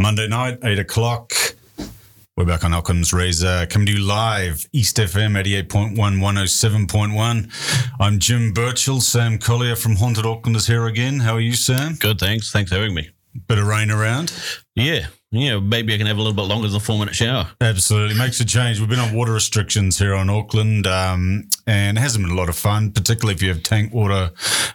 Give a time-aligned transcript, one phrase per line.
[0.00, 1.34] Monday night, 8 o'clock.
[2.34, 7.92] We're back on Ockham's Razor, coming to you live, East FM 88.1, 107.1.
[8.00, 9.02] I'm Jim Birchall.
[9.02, 11.20] Sam Collier from Haunted Auckland is here again.
[11.20, 11.96] How are you, Sam?
[11.96, 12.50] Good, thanks.
[12.50, 13.10] Thanks for having me.
[13.46, 14.32] Bit of rain around?
[14.74, 15.08] Yeah.
[15.32, 17.48] Yeah, maybe I can have a little bit longer than a four minute shower.
[17.60, 18.16] Absolutely.
[18.16, 18.80] Makes a change.
[18.80, 22.48] We've been on water restrictions here on Auckland, um, and it hasn't been a lot
[22.48, 24.30] of fun, particularly if you have tank water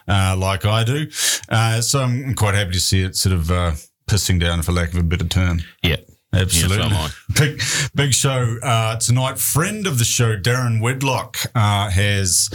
[0.06, 1.08] uh, like I do.
[1.48, 3.72] Uh, so I'm quite happy to see it sort of uh,
[4.08, 5.62] pissing down, for lack of a better term.
[5.82, 5.96] Yeah.
[6.32, 6.94] Absolutely.
[7.38, 7.62] Big,
[7.94, 9.38] big show uh, tonight.
[9.38, 12.50] Friend of the show, Darren Wedlock, uh, has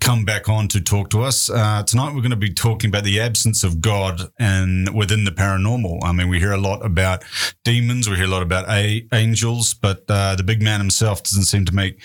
[0.00, 1.50] come back on to talk to us.
[1.50, 5.32] Uh, tonight, we're going to be talking about the absence of God and within the
[5.32, 5.98] paranormal.
[6.04, 7.24] I mean, we hear a lot about
[7.64, 11.44] demons, we hear a lot about a- angels, but uh, the big man himself doesn't
[11.44, 12.00] seem to make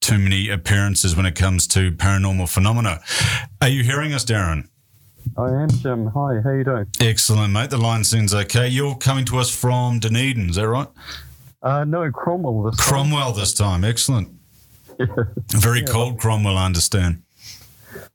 [0.00, 3.00] too many appearances when it comes to paranormal phenomena.
[3.60, 4.68] Are you hearing us, Darren?
[5.36, 6.06] I am Jim.
[6.08, 6.86] Hi, how you doing?
[7.00, 7.70] Excellent, mate.
[7.70, 8.68] The line seems okay.
[8.68, 10.88] You're coming to us from Dunedin, is that right?
[11.62, 12.86] Uh, no, Cromwell this time.
[12.88, 13.84] Cromwell this time.
[13.84, 14.28] Excellent.
[14.98, 15.06] Yeah.
[15.52, 17.22] Very cold Cromwell, I understand.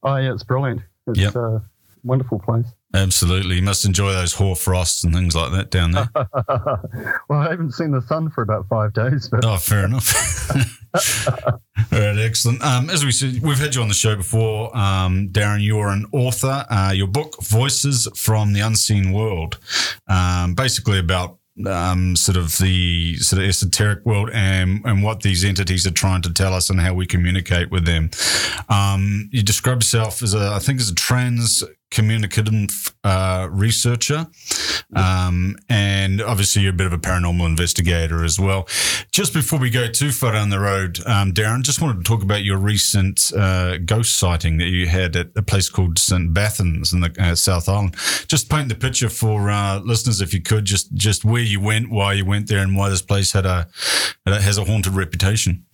[0.04, 0.82] Oh, yeah, it's brilliant.
[1.08, 1.36] It's Yep.
[1.36, 1.62] a
[2.04, 2.68] wonderful place.
[2.94, 3.56] Absolutely.
[3.56, 6.10] You must enjoy those hoar frosts and things like that down there.
[6.16, 10.50] well, I haven't seen the sun for about five days, but oh, fair enough.
[11.92, 12.62] All right, excellent.
[12.64, 14.76] Um, as we said, we've had you on the show before.
[14.76, 16.66] Um, Darren, you're an author.
[16.70, 19.58] Uh, your book, Voices from the Unseen World,
[20.08, 25.44] um, basically about um, sort of the sort of esoteric world and, and what these
[25.44, 28.12] entities are trying to tell us and how we communicate with them.
[28.70, 34.28] Um, you describe yourself as a, I think, as a trans communicative uh, researcher,
[34.96, 38.68] um, and obviously you're a bit of a paranormal investigator as well.
[39.12, 42.24] Just before we go too far down the road, um, Darren, just wanted to talk
[42.24, 46.34] about your recent uh, ghost sighting that you had at a place called St.
[46.34, 47.96] Bathans in the uh, South Island.
[48.28, 51.90] Just paint the picture for uh, listeners, if you could, just just where you went,
[51.90, 53.68] why you went there, and why this place had a
[54.26, 55.66] has a haunted reputation.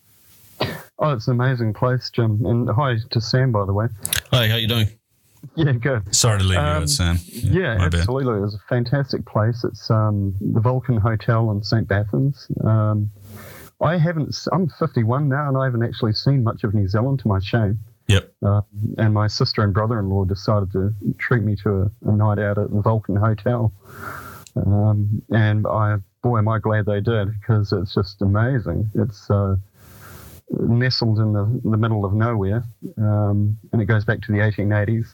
[0.99, 2.45] oh, it's an amazing place, Jim.
[2.45, 3.87] And hi to Sam, by the way.
[4.31, 4.87] Hey, how you doing?
[5.55, 6.15] Yeah, good.
[6.15, 7.19] Sorry to leave you Um, out, Sam.
[7.27, 7.95] Yeah, bad.
[7.95, 8.37] absolutely.
[8.37, 9.63] It was a fantastic place.
[9.63, 11.87] It's um, the Vulcan Hotel in St.
[11.87, 12.47] Bathans.
[12.65, 13.11] Um,
[13.81, 17.27] I haven't, I'm 51 now, and I haven't actually seen much of New Zealand to
[17.27, 17.79] my shame.
[18.07, 18.33] Yep.
[18.45, 18.61] Uh,
[18.97, 22.39] and my sister and brother in law decided to treat me to a, a night
[22.39, 23.71] out at the Vulcan Hotel.
[24.55, 28.89] Um, and I, boy, am I glad they did because it's just amazing.
[28.95, 29.55] It's uh,
[30.49, 32.63] nestled in the, the middle of nowhere,
[32.97, 35.13] um, and it goes back to the 1880s.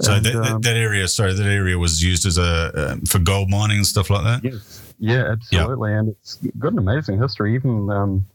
[0.00, 3.02] So And, that, that, um, that area, sorry, that area was used as a um,
[3.02, 4.44] for gold mining and stuff like that.
[4.44, 4.80] Yes.
[4.98, 5.94] Yeah, absolutely.
[5.94, 7.54] And it's got an amazing history.
[7.54, 8.26] Even um,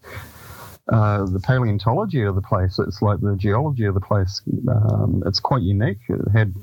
[0.92, 5.40] uh, the paleontology of the place, it's like the geology of the place, um, it's
[5.40, 6.00] quite unique.
[6.10, 6.54] It had,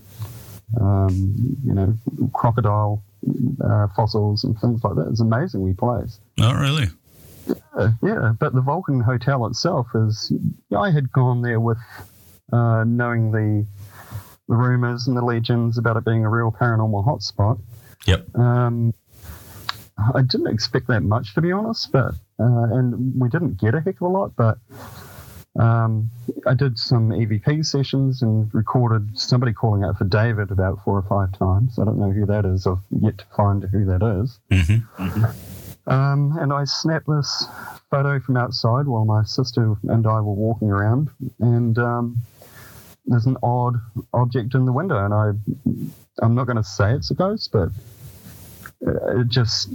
[0.81, 1.97] um, you know,
[2.33, 3.03] crocodile
[3.65, 5.07] uh, fossils and things like that.
[5.09, 6.21] It's an amazingly placed.
[6.37, 6.89] Not really?
[7.77, 10.33] Uh, yeah, but the Vulcan Hotel itself is.
[10.77, 11.79] I had gone there with
[12.53, 13.67] uh, knowing the
[14.57, 17.61] rumors and the legends about it being a real paranormal hotspot.
[18.07, 18.37] Yep.
[18.37, 18.95] Um,
[20.15, 23.81] I didn't expect that much, to be honest, but uh, and we didn't get a
[23.81, 24.35] heck of a lot.
[24.37, 24.59] But
[25.59, 26.11] um,
[26.47, 31.03] I did some EVP sessions and recorded somebody calling out for David about four or
[31.03, 31.79] five times.
[31.79, 32.67] I don't know who that is.
[32.67, 34.39] I've yet to find who that is.
[34.51, 35.25] hmm
[35.85, 37.45] Um, and I snapped this
[37.91, 42.19] photo from outside while my sister and I were walking around, and um,
[43.07, 43.77] there's an odd
[44.13, 45.33] object in the window, and I,
[46.25, 47.71] I'm not going to say it's a ghost, but
[48.81, 49.71] it just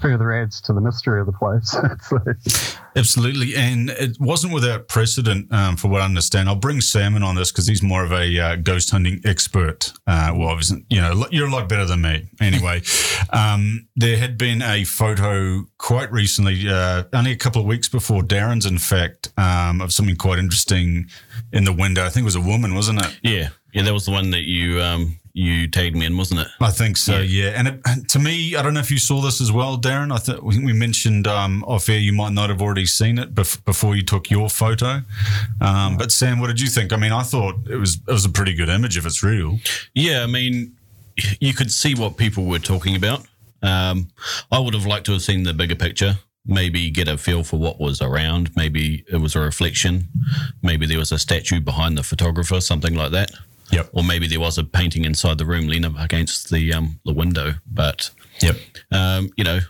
[0.00, 2.76] further adds to the mystery of the place.
[2.96, 6.48] Absolutely, and it wasn't without precedent, um, for what I understand.
[6.48, 9.92] I'll bring Sam in on this because he's more of a uh, ghost hunting expert.
[10.06, 12.28] Uh, well, obviously, you know, you're a lot better than me.
[12.40, 12.82] Anyway,
[13.32, 18.22] um, there had been a photo quite recently, uh, only a couple of weeks before
[18.22, 21.06] Darren's, in fact, um, of something quite interesting
[21.52, 22.04] in the window.
[22.04, 23.20] I think it was a woman, wasn't it?
[23.22, 23.48] Yeah.
[23.72, 26.48] Yeah, that was the one that you um you tagged me in, wasn't it?
[26.60, 27.50] I think so, yeah.
[27.50, 30.12] And it, to me, I don't know if you saw this as well, Darren.
[30.12, 33.34] I think we we mentioned um, off air you might not have already seen it
[33.34, 35.02] bef- before you took your photo.
[35.60, 36.92] Um, but Sam, what did you think?
[36.92, 39.58] I mean, I thought it was it was a pretty good image if it's real.
[39.94, 40.76] Yeah, I mean,
[41.40, 43.26] you could see what people were talking about.
[43.62, 44.08] Um,
[44.50, 46.18] I would have liked to have seen the bigger picture.
[46.46, 48.50] Maybe get a feel for what was around.
[48.56, 50.08] Maybe it was a reflection.
[50.62, 53.30] Maybe there was a statue behind the photographer, something like that.
[53.72, 53.90] Yep.
[53.92, 57.54] Or maybe there was a painting inside the room leaning against the um, the window.
[57.70, 58.10] But
[58.42, 58.56] Yep.
[58.92, 59.60] um, you know,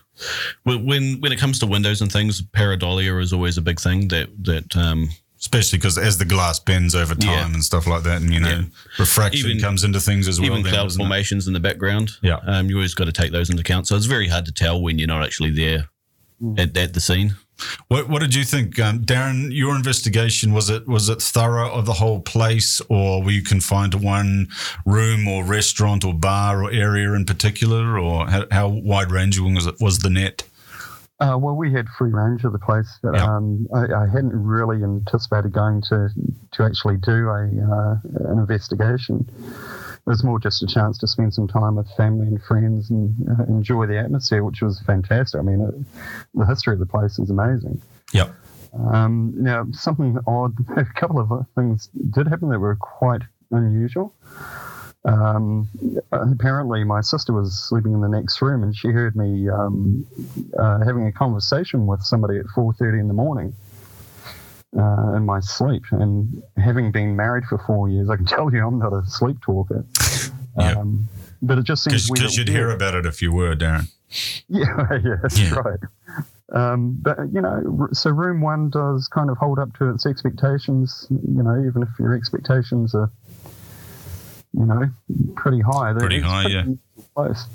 [0.65, 4.09] when when when it comes to windows and things, pareidolia is always a big thing
[4.09, 5.09] that that um,
[5.39, 7.47] especially because as the glass bends over time Yeah.
[7.55, 8.63] and stuff like that, and you know, Yeah.
[8.99, 10.51] refraction Even- comes into things as well.
[10.51, 11.05] Even then, cloud doesn't it?
[11.05, 12.11] formations in the background.
[12.23, 12.39] Yeah.
[12.47, 13.87] Um, you always got to take those into account.
[13.89, 15.89] So it's very hard to tell when you're not actually there
[16.59, 17.37] at, at the scene.
[17.89, 19.49] What, what did you think, um, Darren?
[19.53, 23.93] Your investigation was it was it thorough of the whole place, or were you confined
[23.93, 24.49] to one
[24.87, 29.67] room or restaurant or bar or area in particular, or how, how wide ranging was
[29.67, 29.77] it?
[29.81, 30.45] Was the net?
[31.21, 33.25] Uh, well, we had free range of the place, but Yeah.
[33.27, 36.09] um, I, I hadn't really anticipated going to
[36.53, 37.97] to actually do a uh,
[38.33, 39.29] an investigation.
[40.11, 43.15] It was more just a chance to spend some time with family and friends and
[43.31, 45.39] uh, enjoy the atmosphere, which was fantastic.
[45.39, 45.73] I mean, it,
[46.35, 47.81] the history of the place is amazing.
[48.13, 48.35] Yep.
[48.93, 53.23] Um, now, something odd, a couple of things did happen that were quite
[53.53, 54.13] unusual.
[55.05, 55.69] Um,
[56.11, 60.05] apparently, my sister was sleeping in the next room, and she heard me um,
[60.59, 63.55] uh, having a conversation with somebody at 4:30 in the morning
[64.79, 65.83] uh, in my sleep.
[65.91, 69.41] And having been married for four years, I can tell you I'm not a sleep
[69.41, 69.85] talker.
[70.59, 70.73] Yeah.
[70.73, 71.09] Um,
[71.43, 72.21] but it just seems weird.
[72.21, 73.89] Because you'd hear about it if you were, Darren.
[74.49, 74.65] Yeah,
[75.05, 75.55] yeah, that's Yeah.
[75.55, 75.79] right.
[76.53, 81.07] Um, but you know, so room one does kind of hold up to its expectations.
[81.11, 83.09] You know, even if your expectations are,
[84.53, 84.91] you know,
[85.37, 85.93] pretty high.
[85.93, 86.65] they're- Pretty it's high, yeah.
[87.15, 87.47] Close.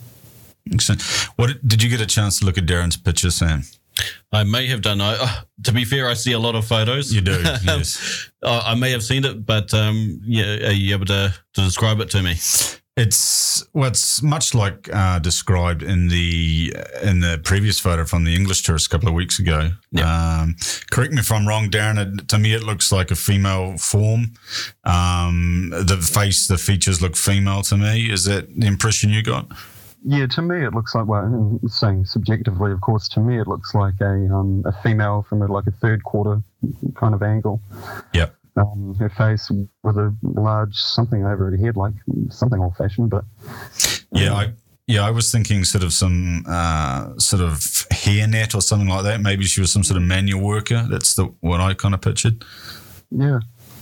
[0.72, 1.02] Excellent.
[1.36, 3.64] What did you get a chance to look at Darren's picture, Sam?
[4.32, 5.02] I may have done.
[5.02, 5.28] I, uh,
[5.64, 7.14] to be fair, I see a lot of photos.
[7.14, 7.32] You do,
[7.66, 8.30] yes.
[8.44, 12.00] I, I may have seen it, but um, yeah, are you able to, to describe
[12.00, 12.36] it to me?
[12.98, 13.92] It's well,
[14.24, 18.90] much like uh, described in the in the previous photo from the English tourist a
[18.90, 19.72] couple of weeks ago.
[20.02, 20.56] Um,
[20.92, 21.98] correct me if I'm wrong, Darren.
[22.22, 24.32] It, to me, it looks like a female form.
[24.86, 28.10] Um, the face, the features look female to me.
[28.10, 29.52] Is that the impression you got?
[30.08, 31.08] Yeah, to me it looks like.
[31.08, 35.26] Well, I'm saying subjectively, of course, to me it looks like a um, a female
[35.28, 36.42] from a, like a third quarter
[36.96, 37.60] kind of angle.
[38.14, 38.36] Yep.
[38.58, 39.52] Um, her face
[39.84, 41.94] with a large something over her head, like
[42.30, 43.26] something old fashioned, but
[44.12, 44.54] Yeah, I
[44.88, 47.56] yeah, I was thinking sort of some uh, sort of
[47.92, 49.20] hairnet or something like that.
[49.20, 50.88] Maybe she was some sort of manual worker.
[50.90, 52.44] That's the what I kind of pictured.
[53.12, 53.40] yeah.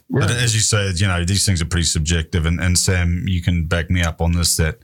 [0.10, 0.20] Yeah.
[0.20, 2.46] But as you say, you know, these things are pretty subjective.
[2.46, 4.80] And, and Sam, you can back me up on this that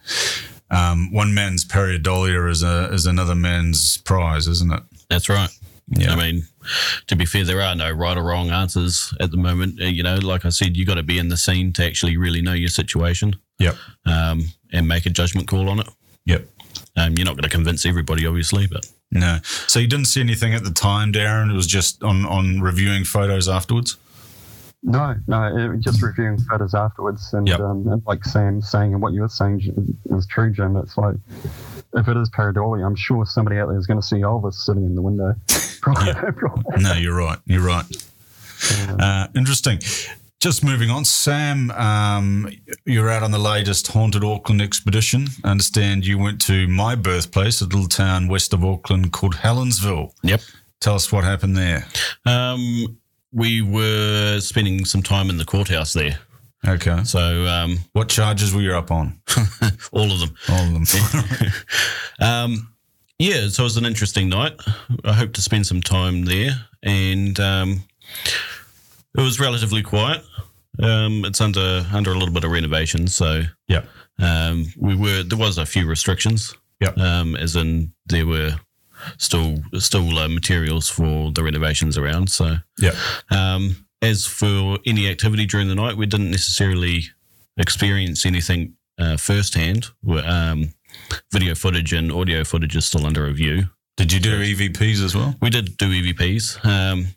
[0.72, 4.84] um, one man's pareidolia is a is another man's prize, isn't it?
[5.10, 5.50] That's right.
[5.92, 6.14] Yeah.
[6.14, 6.44] I mean,
[7.08, 9.82] to be fair, there are no right or wrong answers at the moment.
[9.82, 12.16] Uh, You know, like I said, you got to be in the scene to actually
[12.18, 13.76] really know your situation Yep.
[14.06, 15.88] um, and make a judgment call on it.
[16.26, 16.48] Yep.
[16.96, 19.40] Um, you're not going to convince everybody, obviously, but No.
[19.44, 21.50] So you didn't see anything at the time, Darren?
[21.50, 23.98] It was just on, on reviewing photos afterwards?
[24.84, 27.60] No, no, it, just reviewing photos afterwards, and, Yep.
[27.60, 29.62] um, and like Sam saying, and what you were saying
[30.12, 30.78] is true, Jim.
[30.78, 31.16] It's like
[31.96, 34.86] if it is pareidolia, I'm sure somebody out there is going to see Elvis sitting
[34.86, 35.36] in the window.
[35.82, 36.84] Probably- probably.
[36.84, 37.40] No, you're right.
[37.46, 37.86] You're right.
[39.00, 39.80] Uh, interesting.
[40.40, 42.50] Just moving on, Sam, um,
[42.86, 45.28] you're out on the latest Haunted Auckland expedition.
[45.44, 50.12] I understand you went to my birthplace, a little town west of Auckland called Helensville.
[50.24, 50.40] yep.
[50.80, 51.86] Tell us what happened there.
[52.26, 52.98] Um,
[53.34, 56.18] we were spending some time in the courthouse there.
[56.66, 57.04] Okay.
[57.04, 59.20] So um, What charges were you up on?
[59.92, 60.36] all of them.
[60.50, 61.52] All of them.
[62.22, 62.74] Um,
[63.20, 64.54] yeah, so it was an interesting night.
[65.04, 66.52] I hope to spend some time there,
[66.84, 67.84] and um,
[69.18, 70.24] it was relatively quiet.
[70.82, 73.84] Um, it's under under a little bit of renovation, so yeah.
[74.20, 76.56] um, we were there was a few restrictions.
[76.80, 76.98] Yep.
[76.98, 78.52] Um, as in there were
[79.18, 82.30] still still uh, materials for the renovations around.
[82.30, 82.94] So Yeah.
[83.30, 87.04] um, as for any activity during the night, we didn't necessarily
[87.58, 89.90] experience anything uh, firsthand.
[90.04, 90.74] We- Um,
[91.32, 93.70] video footage and audio footage is still under review.
[93.98, 95.36] Did you do EVPs as well?
[95.42, 96.66] We did do EVPs.
[96.66, 97.08] Um,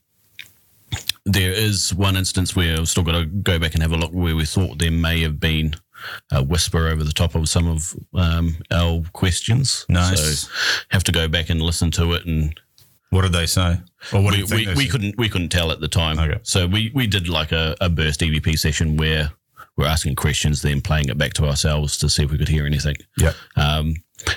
[1.25, 4.11] there is one instance where I've still got to go back and have a look
[4.12, 5.75] where we thought there may have been
[6.32, 9.87] a whisper over the top of some of um, our questions.
[9.88, 10.40] Nice.
[10.40, 10.50] So
[10.90, 12.58] have to go back and listen to it and
[13.11, 13.78] What did they say?
[14.12, 16.18] Or what we, we, we couldn't we couldn't tell at the time.
[16.18, 16.40] Okay.
[16.42, 19.30] So we, we did like a, a burst EVP session where
[19.76, 22.67] we're asking questions, then playing it back to ourselves to see if we could hear
[22.67, 22.97] anything.
[23.17, 23.33] Yeah.
[23.57, 23.97] Um,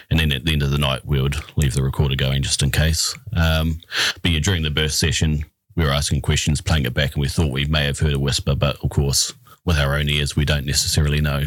[0.10, 2.64] and then at the end of the night, we would leave the recorder going just
[2.64, 3.16] in case.
[3.36, 3.80] Um,
[4.22, 7.28] but yeah, during the burst session, we were asking questions, playing it back, and we
[7.28, 9.34] thought we may have heard a whisper, but of course,
[9.66, 11.44] with our own ears, we don't necessarily know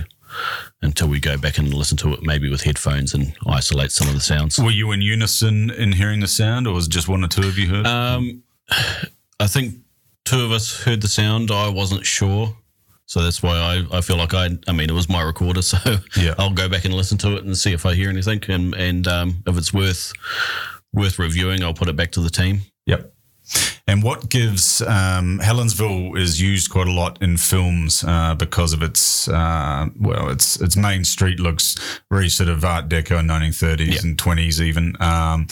[0.82, 4.14] until we go back and listen to it, maybe with headphones and isolate some of
[4.14, 4.58] the sounds.
[4.58, 7.48] Were you in unison in hearing the sound, or was it just one or two
[7.48, 7.86] of you heard?
[7.86, 8.42] Um,
[9.40, 9.76] I think
[10.24, 11.50] two of us heard the sound.
[11.50, 12.56] I wasn't sure.
[13.08, 15.78] So that's why I, I feel like I I mean it was my recorder, so
[16.16, 16.34] Yeah.
[16.38, 19.08] I'll go back and listen to it and see if I hear anything and and
[19.08, 20.12] um, if it's worth
[20.92, 22.60] worth reviewing, I'll put it back to the team.
[22.86, 23.12] yep.
[23.86, 28.82] And what gives um, Helensville is used quite a lot in films uh, because of
[28.82, 31.74] its uh, well, its its main street looks
[32.10, 34.00] very sort of Art Deco, 1930s Yeah.
[34.02, 34.94] and 20s even.
[35.00, 35.46] Um,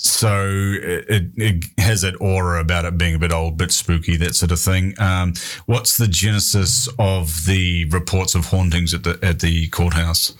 [0.00, 4.36] so it, it has that aura about it being a bit old, bit spooky, that
[4.36, 4.94] sort of thing.
[5.00, 5.32] Um,
[5.66, 10.34] what's the genesis of the reports of hauntings at the at the courthouse?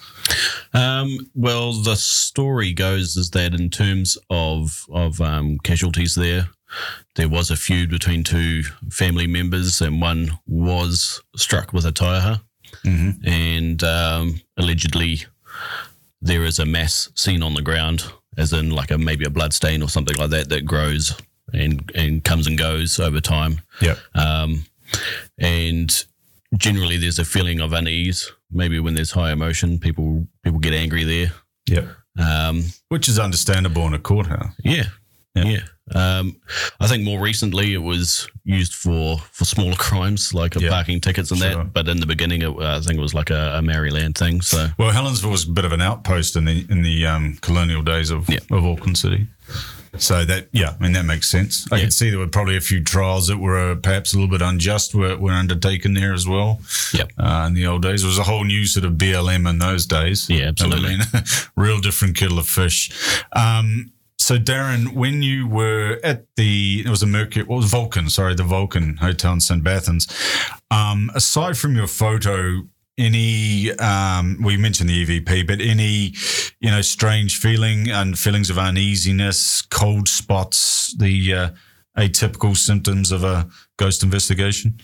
[0.73, 6.49] Um, well, the story goes is that in terms of of um, casualties there,
[7.17, 12.41] there was a feud between two family members, and one was struck with a taiaha,
[12.85, 13.27] Mm-hmm.
[13.27, 15.23] and um, allegedly
[16.21, 18.05] there is a mass seen on the ground,
[18.39, 21.15] as in like a maybe a blood stain or something like that that grows
[21.53, 23.61] and and comes and goes over time.
[23.83, 23.99] Yep.
[24.15, 24.65] Um,
[25.39, 26.05] and
[26.57, 28.31] generally, there's a feeling of unease.
[28.51, 31.33] Maybe when there's high emotion, people people get angry there.
[31.69, 31.89] Yep.
[32.19, 34.53] Um, Which is understandable in a courthouse.
[34.65, 34.85] yeah,
[35.47, 35.61] Yeah.
[35.95, 36.37] Um,
[36.81, 40.69] I think more recently it was used for for smaller crimes like Yeah.
[40.69, 41.55] parking tickets and Sure.
[41.65, 41.73] that.
[41.73, 44.43] But in the beginning, it, I think it was like a, a Maori land thing.
[44.43, 47.83] So Well, Helensville was a bit of an outpost in the in the um, colonial
[47.83, 48.41] days of, Yeah.
[48.51, 49.29] of Auckland City.
[49.97, 51.67] So that yeah, I mean that makes sense.
[51.73, 51.83] I Yeah.
[51.85, 54.43] can see there were probably a few trials that were uh, perhaps a little bit
[54.43, 56.61] unjust were, were undertaken there as well.
[56.93, 57.13] Yep.
[57.17, 59.87] Uh, in the old days, it was a whole new sort of BLM in those
[59.87, 60.29] days.
[60.29, 60.91] Yeah, absolutely.
[60.91, 61.25] I mean,
[61.57, 62.91] real different kettle of fish.
[63.33, 63.91] Um,
[64.29, 68.11] so Darren, when you were at the it was a Mercury, what was Vulcan?
[68.11, 69.65] Sorry, the Vulcan Hotel in St.
[69.65, 70.07] Bathans.
[70.71, 72.61] Um, aside from your photo,
[72.99, 76.13] any um, well, you mentioned the EVP, but any
[76.61, 81.51] you know strange feeling and feelings of uneasiness, cold spots, the uh,
[81.97, 84.79] atypical symptoms of a ghost investigation.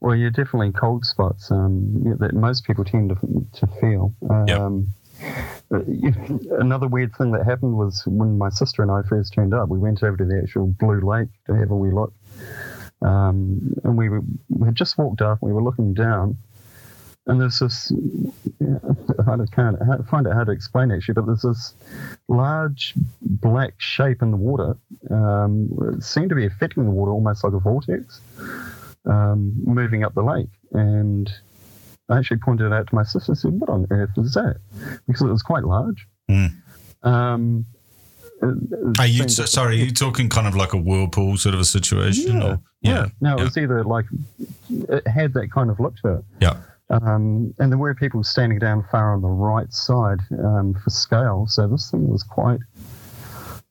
[0.00, 4.12] Well, you're definitely cold spots um, that most people tend to, to feel.
[4.46, 4.60] Yep.
[4.60, 4.88] Um, you-
[5.70, 9.78] Another weird thing that happened was when my sister and I first turned up, we
[9.78, 12.12] went over to the actual Blue Lake to have a wee look.
[13.02, 16.36] Um, and we, were, we had just walked up, we were looking down,
[17.28, 17.92] and there's this,
[18.58, 18.78] yeah,
[19.28, 21.74] I can't find it hard to explain actually, but there's this
[22.26, 24.76] large black shape in the water.
[25.10, 28.20] Um, it seemed to be affecting the water almost like a vortex
[29.04, 30.48] um, moving up the lake.
[30.72, 31.30] And
[32.10, 33.32] I actually pointed it out to my sister.
[33.32, 34.56] I said, "What on earth is that?"
[35.06, 36.06] Because it was quite large.
[36.30, 36.52] Mm.
[37.02, 37.66] Um,
[38.42, 39.80] it- it Are you to- sorry?
[39.80, 42.36] Are you talking kind of like a whirlpool sort of a situation?
[42.38, 43.06] Yeah, or- yeah.
[43.20, 43.44] No, it yeah.
[43.44, 44.06] was either like
[44.70, 46.24] it had that kind of look to it.
[46.40, 46.56] Yeah.
[46.90, 51.46] Um, and there were people standing down far on the right side um, for scale.
[51.46, 52.60] So this thing was quite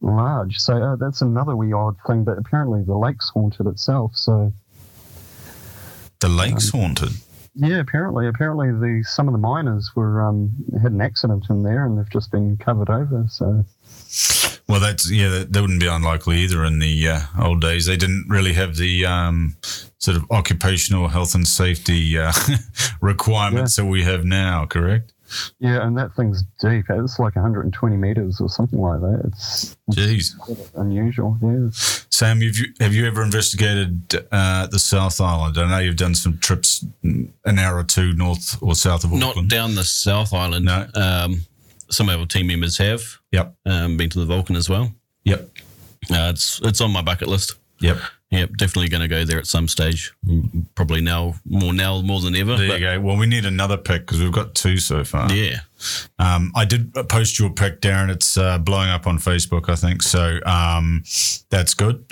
[0.01, 0.57] large.
[0.59, 2.23] So uh, that's another wee odd thing.
[2.23, 4.11] But apparently the lake's haunted itself.
[4.15, 4.53] So
[6.19, 7.13] The lake's haunted.
[7.59, 11.85] Yeah, apparently, apparently the some of the miners were um, had an accident in there,
[11.85, 13.25] and they've just been covered over.
[13.29, 13.65] So
[14.69, 16.63] Well, that's yeah, that, that wouldn't be unlikely either.
[16.63, 19.55] In the uh, old days, they didn't really have the um,
[19.97, 22.31] sort of occupational health and safety uh,
[23.01, 24.65] requirements that we have now.
[24.65, 25.13] Correct?
[25.59, 26.85] Yeah, and that thing's deep.
[26.89, 29.21] It's like 120 meters or something like that.
[29.25, 31.37] It's Jeez, unusual.
[31.41, 31.69] Yeah.
[32.09, 35.57] Sam, have you have you ever investigated uh, the South Island?
[35.57, 39.35] I know you've done some trips an hour or two north or south of Auckland.
[39.35, 40.65] not down the South Island.
[40.65, 40.87] No.
[40.95, 41.41] Um,
[41.89, 44.91] some of our team members have Yep, um, been to the Vulcan as well.
[45.23, 45.49] yep,
[46.11, 47.55] Uh, it's it's on my bucket list.
[47.79, 47.97] yep.
[48.29, 50.11] Yep, definitely going to go there at some stage.
[50.25, 52.57] Mm, Probably now, more now, more than ever.
[52.57, 52.99] There but you go.
[52.99, 55.31] Well, we need another pick because we've got two so far.
[55.31, 55.59] Yeah,
[56.19, 58.09] Um, I did post your pick, Darren.
[58.09, 60.01] It's uh, blowing up on Facebook, I think.
[60.01, 61.03] So um,
[61.49, 62.03] that's good.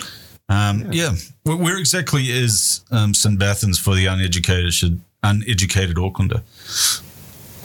[0.48, 1.14] Um, yeah.
[1.42, 3.38] Where, where exactly is um, St.
[3.38, 6.40] Bathans for the uneducated, should, uneducated Aucklander?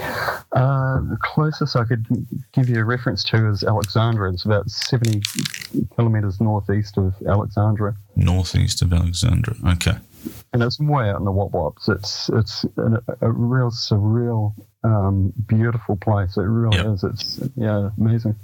[0.01, 2.05] Uh, the closest I could
[2.51, 4.33] give you a reference to is Alexandra.
[4.33, 5.21] It's about 70
[5.95, 7.95] kilometers northeast of Alexandra.
[8.15, 9.55] Northeast of Alexandra.
[9.73, 9.95] Okay.
[10.53, 11.87] and it's way out in the Wop Wops.
[11.89, 14.53] It's it's a, a real surreal,
[14.83, 16.35] um, beautiful place.
[16.37, 16.85] It really Yep.
[16.87, 17.03] is.
[17.03, 18.35] It's yeah, amazing.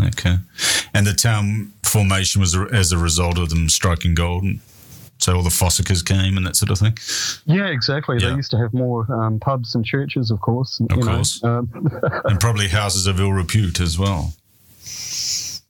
[0.00, 0.36] Okay.
[0.94, 4.44] And the town formation was as a result of them striking gold.
[5.22, 6.98] So all the fossickers came and that sort of thing.
[7.46, 8.18] Yeah, exactly.
[8.20, 8.30] Yeah.
[8.30, 10.80] They used to have more um, pubs and churches, of course.
[10.80, 11.14] Of you know.
[11.14, 11.42] course.
[11.44, 11.70] Um,
[12.24, 14.34] And probably houses of ill repute as well.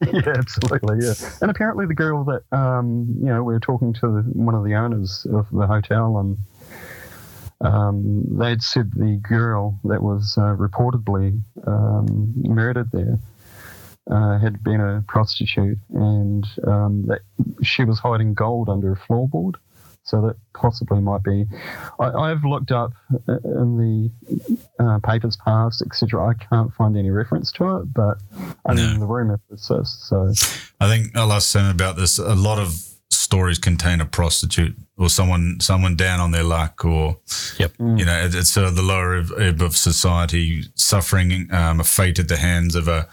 [0.00, 1.06] yeah, absolutely.
[1.06, 4.64] Yeah, and apparently the girl that um, you know we were talking to one of
[4.64, 6.38] the owners of the hotel, and
[7.60, 13.18] um, they'd said the girl that was uh, reportedly um, murdered there
[14.10, 17.20] uh, had been a prostitute, and um, that
[17.62, 19.54] she was hiding gold under a floorboard.
[20.04, 21.46] So that possibly might be.
[22.00, 22.92] I, I've looked up
[23.28, 24.10] uh, in
[24.76, 26.26] the uh, papers past, etc.
[26.26, 28.18] I can't find any reference to it, but
[28.66, 28.82] I No.
[28.88, 30.08] mean the rumor persists.
[30.08, 30.32] So
[30.80, 32.18] I think I'll ask Sam about this.
[32.18, 32.74] A lot of
[33.32, 37.16] stories contain a prostitute or someone someone down on their luck, or
[37.58, 37.72] Yep.
[37.98, 41.84] you know, it- it's sort of the lower ebb- ebb of society suffering um, a
[41.84, 43.08] fate at the hands of a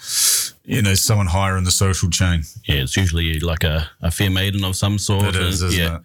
[0.65, 2.43] you know someone higher in the social chain.
[2.67, 5.23] Yeah, it's usually like a, a fair maiden of some sort.
[5.23, 5.95] It is, isn't yeah.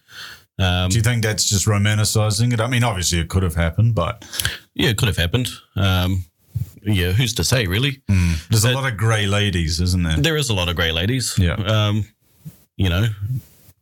[0.58, 0.62] it?
[0.64, 2.60] Um, Do you think that's just romanticizing it?
[2.60, 4.24] I mean, obviously it could have happened, but
[4.74, 5.48] yeah, it could have happened.
[5.74, 6.24] Um,
[6.86, 8.02] yeah, who's to say, really?
[8.50, 10.16] there's a lot of grey ladies, isn't there?
[10.16, 11.34] There is a lot of grey ladies.
[11.36, 11.54] Yeah.
[11.54, 12.04] Um,
[12.76, 13.06] you know,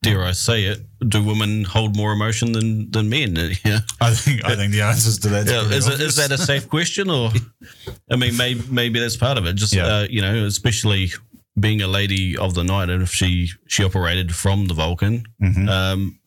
[0.02, 0.80] dare I say it?
[1.08, 3.36] Do women hold more emotion than than men?
[3.64, 3.80] Yeah.
[4.00, 6.68] I think I think the answers to that Yeah, is, it, is that a safe
[6.68, 7.30] question, or
[8.10, 9.54] I mean, maybe maybe that's part of it.
[9.54, 9.86] Just Yeah.
[9.86, 11.10] uh, you know, especially
[11.58, 15.68] being a lady of the night, and if she she operated from the Vulcan, Mm-hmm.
[15.68, 16.18] um,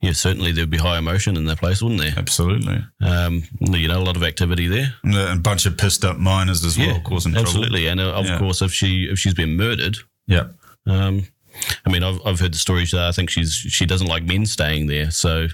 [0.00, 2.14] yeah, certainly there'd be high emotion in that place, wouldn't there?
[2.16, 2.84] absolutely?
[3.00, 4.92] Um, you know, a lot of activity there.
[5.04, 7.46] And a bunch of pissed up miners as well, causing trouble.
[7.48, 7.86] absolutely.
[7.86, 8.38] And uh, of Yeah.
[8.40, 10.46] course, if she if she's been murdered, Yeah.
[10.86, 11.28] um,
[11.86, 14.46] I mean, I've I've heard the stories that I think she's she doesn't like men
[14.46, 15.48] staying there, so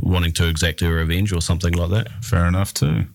[0.00, 2.24] wanting to exact her revenge or something like that.
[2.24, 3.06] Fair enough too.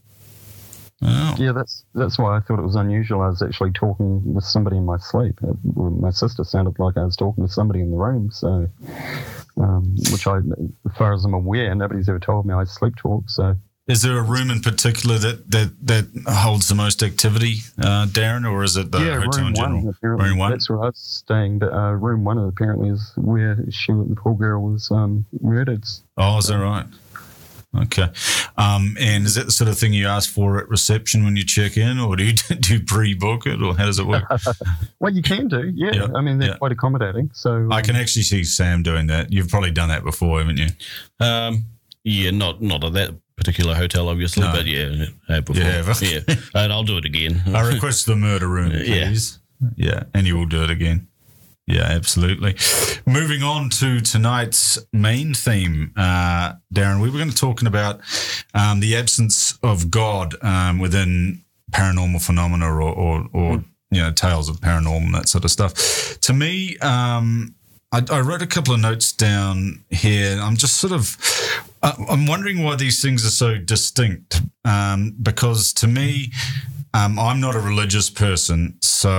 [1.04, 1.36] Oh.
[1.38, 3.22] Yeah, that's that's why I thought it was unusual.
[3.22, 5.40] I was actually talking with somebody in my sleep.
[5.44, 8.32] Uh, My sister sounded like I was talking to somebody in the room.
[8.32, 8.68] So,
[9.58, 13.30] um, which I, as far as I'm aware, nobody's ever told me I sleep talk.
[13.30, 13.56] So,
[13.88, 18.50] Is there a room in particular that that, that holds the most activity, uh, Darren,
[18.50, 19.84] or is it the yeah, hotel room in general?
[19.86, 19.94] one.
[19.98, 20.52] Apparently, Room one.
[20.52, 21.60] That's where I was staying.
[21.60, 25.86] But uh, room one apparently is where she, the poor girl, was um, murdered.
[26.18, 26.86] Oh, is that right?
[27.76, 28.08] Okay.
[28.58, 31.46] Um, and is that the sort of thing you ask for at reception when you
[31.46, 34.24] check in, or do you do you pre-book it, or how does it work?
[35.00, 35.72] Well, you can do.
[35.76, 36.58] Yeah, Yeah, I mean they're yeah.
[36.58, 37.30] quite accommodating.
[37.34, 39.32] So I um, can actually see Sam doing that.
[39.32, 40.68] You've probably done that before, haven't you?
[41.20, 41.66] Um,
[42.04, 44.52] yeah, not not at that particular hotel, obviously, No.
[44.52, 45.06] but yeah,
[45.42, 45.56] before.
[45.56, 45.64] You
[46.02, 47.42] yeah, and I'll do it again.
[47.54, 49.40] I request the murder room, please.
[49.76, 51.08] Yeah, and you will do it again.
[51.68, 52.56] Yeah, absolutely.
[53.06, 58.00] Moving on to tonight's main theme, uh, Darren, we were going to talking about
[58.54, 64.48] um, the absence of God um, within paranormal phenomena or, or, or you know tales
[64.50, 65.74] of paranormal that sort of stuff.
[66.22, 67.54] To me, um,
[67.92, 70.40] I, I wrote a couple of notes down here.
[70.40, 71.18] I'm just sort of,
[71.84, 74.42] I- I'm wondering why these things are so distinct.
[74.66, 76.32] Um, because to me,
[76.94, 79.10] um, I'm not a religious person, so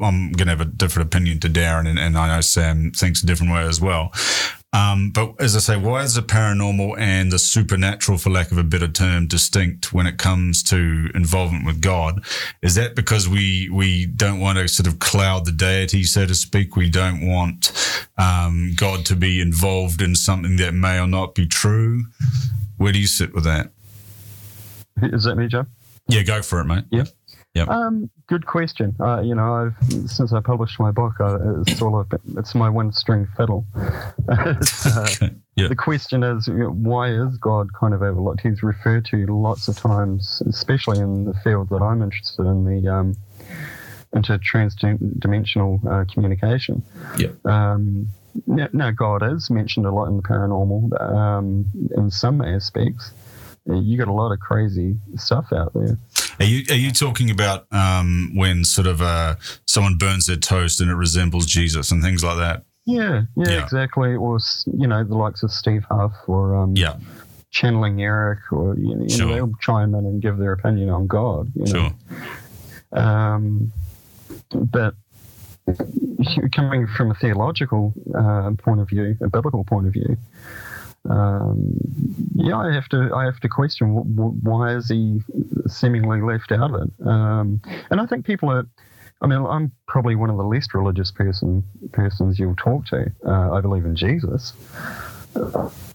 [0.00, 3.22] I'm going to have a different opinion to Darren, and, and I know Sam thinks
[3.22, 4.12] a different way as well.
[4.72, 8.58] Um, but as I say, why is the paranormal and the supernatural, for lack of
[8.58, 12.24] a better term, distinct when it comes to involvement with God?
[12.62, 16.34] Is that because we we don't want to sort of cloud the deity, so to
[16.34, 16.76] speak?
[16.76, 17.72] We don't want
[18.18, 22.04] um, God to be involved in something that may or not be true.
[22.76, 23.70] Where do you sit with that?
[25.02, 25.66] is that me, Joe?
[26.08, 26.84] Yeah, go for it, mate.
[26.90, 27.08] Yep.
[27.56, 27.68] Yep.
[27.68, 28.94] Um, good question.
[29.00, 32.68] Uh, you know, I've since I published my book, uh, it's all of, it's my
[32.68, 33.64] one string fiddle.
[34.28, 34.56] Uh.
[35.56, 35.68] Yeah.
[35.68, 38.42] The question is, you know, why is God kind of overlooked?
[38.42, 42.86] He's referred to lots of times, especially in the field that I'm interested in, the
[42.92, 43.16] um,
[44.12, 46.82] into transdimensional uh, communication.
[47.16, 47.28] Yeah.
[47.46, 48.08] Um,
[48.46, 51.64] now, now, God is mentioned a lot in the paranormal um,
[51.96, 53.12] in some aspects.
[53.64, 55.96] You got a lot of crazy stuff out there.
[56.40, 60.80] Are you are you talking about um, when sort of uh, someone burns their toast
[60.80, 62.64] and it resembles Jesus and things like that?
[62.84, 63.62] Yeah, yeah, Yeah.
[63.64, 64.14] exactly.
[64.14, 66.96] Or you know, the likes of Steve Huff or um, Yeah,
[67.50, 69.28] channeling Erik, or you know, Sure.
[69.34, 71.50] they'll chime in and give their opinion on God.
[71.56, 71.92] You know?
[72.92, 73.02] sure.
[73.02, 73.72] Um,
[74.52, 74.94] but
[76.52, 80.16] coming from a theological uh, point of view, a biblical point of view,
[81.10, 81.76] um,
[82.34, 85.20] yeah, I have to I have to question wh- wh- why is he
[85.66, 87.06] seemingly left out of it?
[87.06, 88.66] Um, and I think people are.
[89.22, 93.10] I mean, I'm probably one of the least religious person persons you'll talk to.
[93.26, 94.52] Uh, I believe in Jesus.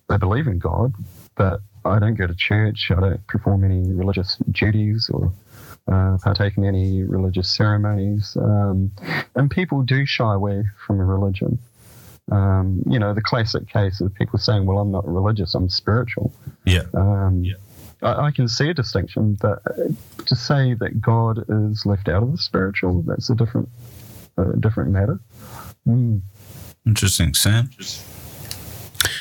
[0.09, 0.93] I believe in God,
[1.35, 2.91] but I don't go to church.
[2.95, 5.31] I don't perform any religious duties or
[5.91, 8.37] uh, partake in any religious ceremonies.
[8.39, 8.91] Um,
[9.35, 11.59] and people do shy away from religion.
[12.31, 16.33] Um, you know, the classic case of people saying, well, I'm not religious, I'm spiritual.
[16.65, 16.83] Yeah.
[16.93, 17.55] Um, Yeah.
[18.01, 19.89] I, I can see a distinction, but uh,
[20.25, 23.69] to say that God is left out of the spiritual, that's a different,
[24.37, 25.19] uh, different matter.
[25.87, 26.21] Mm.
[26.85, 27.69] Interesting, Sam.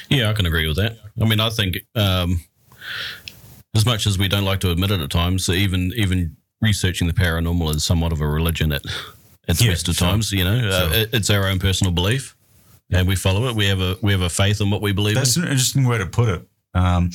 [0.09, 0.96] Yeah, I can agree with that.
[1.20, 2.40] I mean, I think um,
[3.75, 7.12] as much as we don't like to admit it at times, even even researching the
[7.12, 8.83] paranormal is somewhat of a religion at
[9.49, 10.09] at Yeah, best of sure.
[10.09, 10.33] times.
[10.33, 12.35] You know, uh, it, it's our own personal belief,
[12.92, 13.55] and we follow it.
[13.55, 15.44] We have a we have a faith in what we believe That's in.
[15.44, 16.48] an interesting way to put it.
[16.74, 17.11] Um,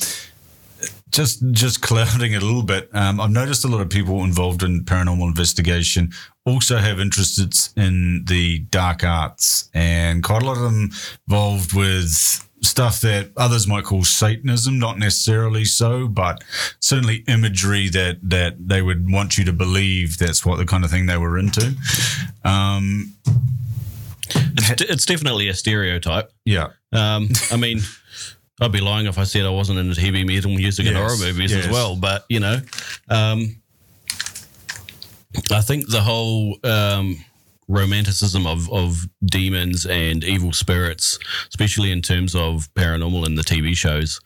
[1.10, 2.88] just just clouding it a little bit.
[2.92, 6.12] Um, I've noticed a lot of people involved in paranormal investigation
[6.44, 10.90] also have interests in the dark arts, and quite a lot of them
[11.28, 16.42] involved with stuff that others might call Satanism, not necessarily so, but
[16.80, 20.90] certainly imagery that that they would want you to believe that's what the kind of
[20.90, 21.74] thing they were into.
[22.44, 23.14] Um,
[24.34, 26.30] It's, it's definitely a stereotype.
[26.44, 27.80] yeah, Um, I mean,
[28.60, 31.30] I'd be lying if I said I wasn't into heavy metal music and Yes, horror
[31.32, 31.66] movies yes.
[31.66, 31.94] as well.
[31.96, 32.60] But you know,
[33.08, 33.56] um,
[35.52, 37.22] I think the whole um,
[37.68, 41.18] romanticism of of demons and evil spirits,
[41.50, 44.20] especially in terms of paranormal in the TV shows,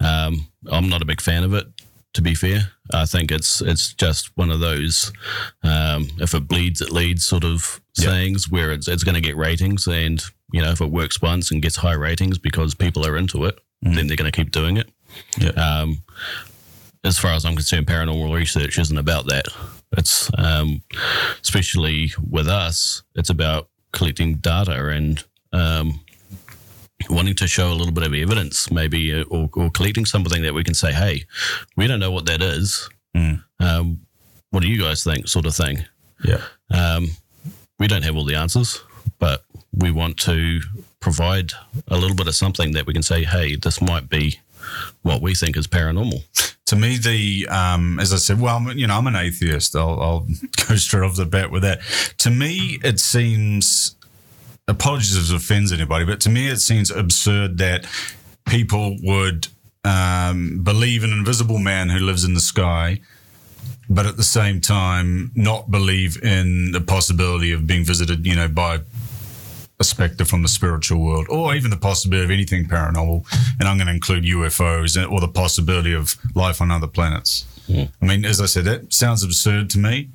[0.00, 1.66] um, I'm not a big fan of it.
[2.14, 5.12] To be fair, I think it's it's just one of those
[5.64, 9.36] um, if it bleeds, it leads sort of sayings where it's it's going to get
[9.36, 10.22] ratings, and
[10.52, 13.58] you know if it works once and gets high ratings because people are into it,
[13.82, 14.88] then they're going to keep doing it.
[15.38, 15.50] Yeah.
[15.50, 16.02] Um,
[17.04, 19.46] as far as I'm concerned, paranormal research isn't about that.
[19.96, 20.82] It's um,
[21.42, 25.22] especially with us, it's about collecting data and
[25.52, 26.00] um,
[27.10, 30.54] wanting to show a little bit of evidence, maybe, uh, or, or collecting something that
[30.54, 31.24] we can say, "Hey,
[31.76, 32.88] we don't know what that is.
[33.16, 33.42] Mm.
[33.60, 34.00] Um,
[34.50, 35.84] what do you guys think?" Sort of thing.
[36.24, 37.10] yeah, Um,
[37.78, 38.80] we don't have all the answers,
[39.18, 40.60] but we want to
[41.00, 41.52] provide
[41.88, 44.40] a little bit of something that we can say, "Hey, this might be
[45.02, 46.22] what we think is paranormal."
[46.66, 49.76] to me, the um, as I said, well, you know, I'm an atheist.
[49.76, 50.20] I'll, I'll
[50.68, 51.80] go straight off the bat with that.
[52.18, 53.96] To me, it seems.
[54.66, 57.86] Apologies if it offends anybody, but to me, it seems absurd that
[58.46, 59.48] people would
[59.84, 63.00] um, believe in an invisible man who lives in the sky,
[63.90, 68.48] but at the same time not believe in the possibility of being visited, you know,
[68.48, 68.80] by
[69.78, 73.26] a specter from the spiritual world, or even the possibility of anything paranormal.
[73.58, 77.44] And I'm going to include UFOs or the possibility of life on other planets.
[78.00, 80.10] I mean, as I said, that sounds absurd to me.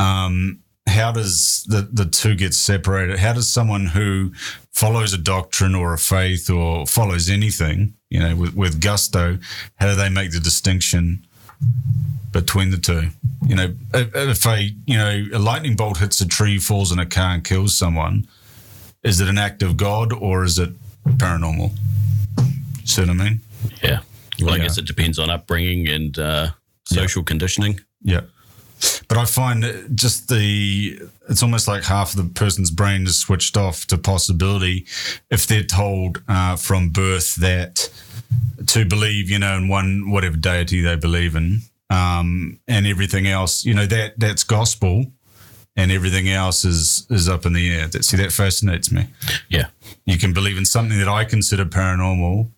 [0.00, 3.18] Um, how does the, the two get separated?
[3.18, 4.32] How does someone who
[4.72, 9.38] follows a doctrine or a faith or follows anything, you know, with, with gusto,
[9.76, 11.26] how do they make the distinction
[12.32, 13.08] between the two?
[13.46, 16.98] You know, if, if a you know a lightning bolt hits a tree, falls in
[16.98, 18.28] a car, and kills someone,
[19.02, 20.70] is it an act of God or is it
[21.04, 21.72] paranormal?
[22.84, 23.40] See what I mean?
[23.82, 24.00] Yeah.
[24.40, 26.50] Well, I guess it depends on upbringing and uh,
[26.84, 27.80] social conditioning.
[28.02, 28.22] Yeah.
[29.08, 33.18] But I find that just the, it's almost like half of the person's brain is
[33.18, 34.86] switched off to possibility
[35.30, 37.90] if they're told uh, from birth that
[38.66, 43.64] to believe, you know, in one, whatever deity they believe in, um, and everything else,
[43.64, 45.06] you know, that that's gospel
[45.74, 47.86] and everything else is, is up in the air.
[47.86, 49.06] That, see, that fascinates me.
[49.48, 49.68] Yeah.
[50.04, 52.50] You can believe in something that I consider paranormal,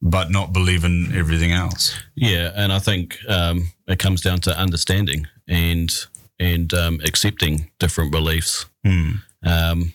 [0.00, 1.94] but not believe in everything else.
[2.14, 5.90] Yeah, and I think um, it comes down to understanding and
[6.38, 8.66] and um, accepting different beliefs.
[8.84, 9.12] Hmm.
[9.44, 9.92] Um,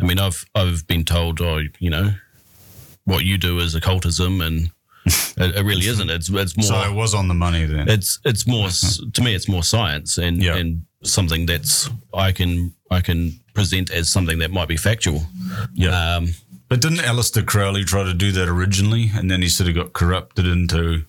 [0.00, 2.10] I mean, I've I've been told, oh, you know,
[3.04, 4.70] what you do is occultism, and
[5.06, 6.10] it, it really isn't.
[6.10, 6.66] It's it's more.
[6.66, 7.88] So I was on the money then.
[7.88, 8.68] it's it's more
[9.12, 9.34] to me.
[9.34, 10.56] It's more science and Yeah.
[10.56, 15.22] and something that's I can I can present as something that might be factual.
[15.74, 16.16] Yeah.
[16.16, 16.34] Um,
[16.68, 19.92] But didn't Aleister Crowley try to do that originally, and then he sort of got
[19.92, 21.04] corrupted into,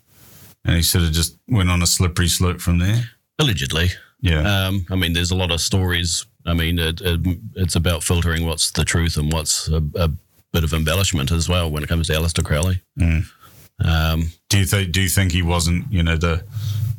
[0.65, 3.11] and he sort of just went on a slippery slope from there?
[3.41, 3.89] Allegedly.
[4.21, 6.25] Yeah, Um, I mean, there's a lot of stories.
[6.45, 7.19] I mean, it, it,
[7.55, 10.09] it's about filtering what's the truth and what's a, a
[10.53, 12.81] bit of embellishment as well when it comes to Aleister Crowley.
[12.99, 13.25] Mm.
[13.83, 14.91] Um, do you think?
[14.91, 16.43] Do you think he wasn't, you know, the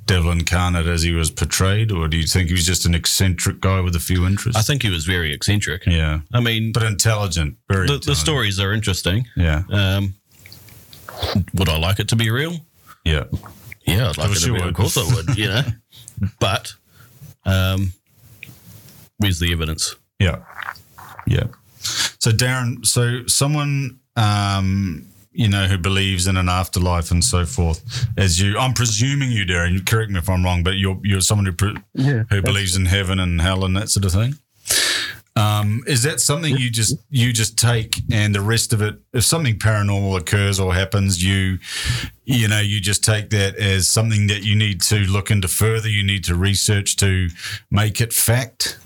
[0.07, 3.61] devil incarnate as he was portrayed, or do you think he was just an eccentric
[3.61, 4.59] guy with a few interests?
[4.59, 5.87] I think he was very eccentric.
[5.87, 7.57] yeah, I mean, but intelligent.
[7.71, 7.87] Very.
[7.87, 9.29] the, the stories are interesting.
[9.37, 10.15] Yeah, Um,
[11.55, 12.57] would I like it to be real?
[13.05, 13.25] yeah,
[13.87, 14.63] Yeah, I'd like it to be real.
[14.63, 14.71] would.
[14.71, 15.63] Of course I would, you know.
[16.41, 16.73] but
[17.45, 17.93] um,
[19.19, 19.97] where's the evidence?
[20.19, 20.39] yeah,
[21.27, 21.45] yeah.
[22.19, 23.99] So Darren, so someone.
[24.17, 28.07] um you know, who believes in an afterlife and so forth.
[28.19, 29.83] As you, I'm presuming you, Darren.
[29.87, 32.25] Correct me if I'm wrong, but you're you're someone who pre- Yeah.
[32.29, 34.35] who believes in heaven and hell and that sort of thing.
[35.35, 38.97] Um, is that something you just you just take and the rest of it?
[39.15, 41.59] If something paranormal occurs or happens, you
[42.25, 45.89] you know you just take that as something that you need to look into further.
[45.89, 47.29] You need to research to
[47.71, 48.79] make it fact,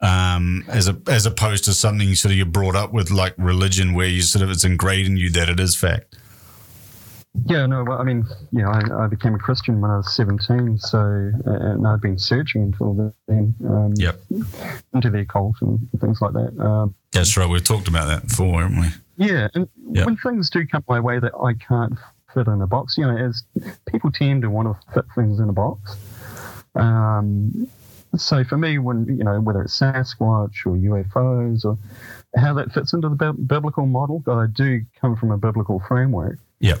[0.00, 3.92] um, as a as opposed to something sort of you're brought up with like religion,
[3.92, 6.16] where you sort of it's ingrained in you that it is fact.
[7.46, 10.78] Yeah, no, well, I mean, yeah, I, I became a Christian when I was 17,
[10.78, 10.98] so,
[11.44, 14.20] and I'd been searching until then um, Yep,
[14.94, 16.58] into the occult and things like that.
[16.60, 17.48] Um, that's right.
[17.48, 18.88] We've talked about that before, haven't we?
[19.26, 20.06] yeah, and Yeah.
[20.06, 21.94] when things do come my way that I can't
[22.34, 22.98] fit in a box.
[22.98, 23.42] You know, as
[23.86, 25.96] people tend to want to fit things in a box.
[26.74, 27.68] Um,
[28.16, 31.78] so for me, when you know whether it's Sasquatch or UFOs or
[32.36, 36.38] how that fits into the bi- biblical model, I do come from a biblical framework.
[36.60, 36.80] Yep.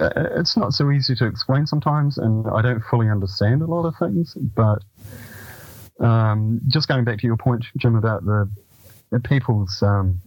[0.00, 3.84] Uh, it's not so easy to explain sometimes, and I don't fully understand a lot
[3.84, 4.34] of things.
[4.34, 4.82] But
[6.00, 8.48] um, just going back to your point, Jim, about the,
[9.10, 10.20] the people's um,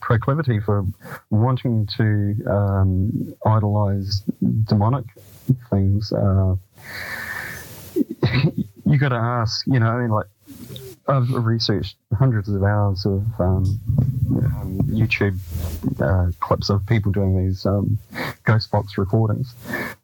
[0.00, 0.84] proclivity for
[1.30, 4.22] wanting to um, idolize
[4.64, 5.06] demonic
[5.70, 6.12] things.
[6.12, 6.56] Uh,
[8.84, 10.26] you got to ask, you know, I mean, like
[11.08, 13.80] I've researched hundreds of hours of um,
[14.30, 15.38] um, YouTube
[16.00, 17.98] uh, clips of people doing these um,
[18.44, 19.54] ghost box recordings,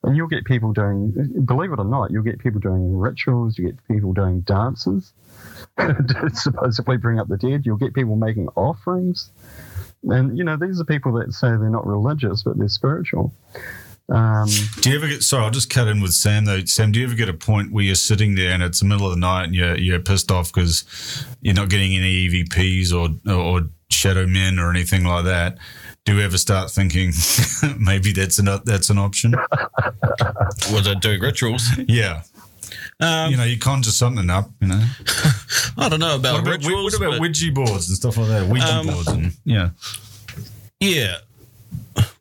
[0.03, 3.67] and you'll get people doing, believe it or not, you'll get people doing rituals, you
[3.67, 5.13] get people doing dances
[5.79, 7.65] to supposedly bring up the dead.
[7.65, 9.31] You'll get people making offerings,
[10.03, 13.33] and you know these are people that say they're not religious but they're spiritual.
[14.11, 14.49] Um,
[14.81, 15.23] Do you ever get?
[15.23, 16.65] Sorry, I'll just cut in with Sam though.
[16.65, 19.07] Sam, do you ever get a point where you're sitting there and it's the middle
[19.07, 23.11] of the night and you're you're pissed off because you're not getting any EVPs or
[23.31, 25.59] or shadow men or anything like that?
[26.07, 27.13] Do you ever start thinking
[27.79, 29.35] maybe that's an that's an option?
[30.73, 31.69] Was it doing rituals?
[31.87, 32.23] Yeah,
[33.01, 34.51] Um, you know, you conjure something up.
[34.63, 34.85] You know,
[35.77, 36.99] I don't know about what about, rituals.
[36.99, 38.47] what about Ouija boards and stuff like that?
[38.49, 39.71] Ouija Um, boards and yeah,
[40.81, 41.17] Yeah,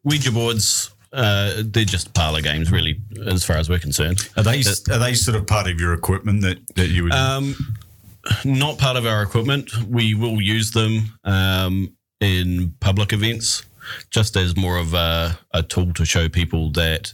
[0.04, 0.92] Ouija boards.
[1.14, 4.30] Uh, they're just parlor games, really, as far as we're concerned.
[4.36, 7.14] are they are they sort of part of your equipment that that you would?
[7.14, 7.56] Um,
[8.46, 9.72] not part of our equipment.
[9.88, 13.64] We will use them um, in public events,
[14.10, 17.14] just as more of a, a tool to show people that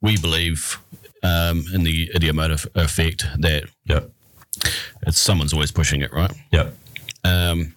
[0.00, 0.78] we believe
[1.22, 4.10] um, in the ideomotor effect that yep,
[5.06, 6.32] it's someone's always pushing it, right?
[6.50, 6.74] yep.
[7.24, 7.74] Um,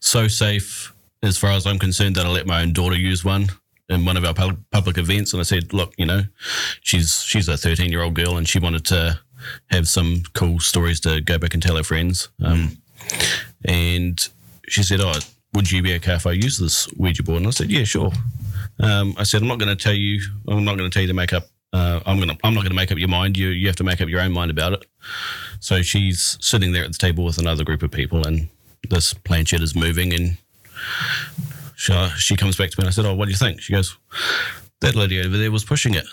[0.00, 0.92] so safe,
[1.22, 3.48] as far as I'm concerned, that I let my own daughter use one
[3.88, 6.22] in one of our pub- public events, and I said, "Look, you know,
[6.82, 9.20] she's she's a 13 year old girl, and she wanted to
[9.70, 12.78] have some cool stories to go back and tell her friends." Um,
[13.64, 14.28] And
[14.68, 15.14] she said, "Oh,
[15.54, 18.12] would you be okay if I use this Ouija board?" And I said, "Yeah, sure."
[18.80, 20.20] Um, I said, "I'm not going to tell you.
[20.48, 21.48] I'm not going to tell you to make up.
[21.72, 22.36] Uh, I'm going to.
[22.44, 23.36] I'm not going to make up your mind.
[23.36, 24.84] You you have to make up your own mind about it."
[25.60, 28.48] So she's sitting there at the table with another group of people, and
[28.88, 30.36] this planchette is moving, and
[31.82, 33.72] she, she comes back to me and I said, "Oh, what do you think?" She
[33.72, 33.96] goes,
[34.80, 36.06] "That lady over there was pushing it."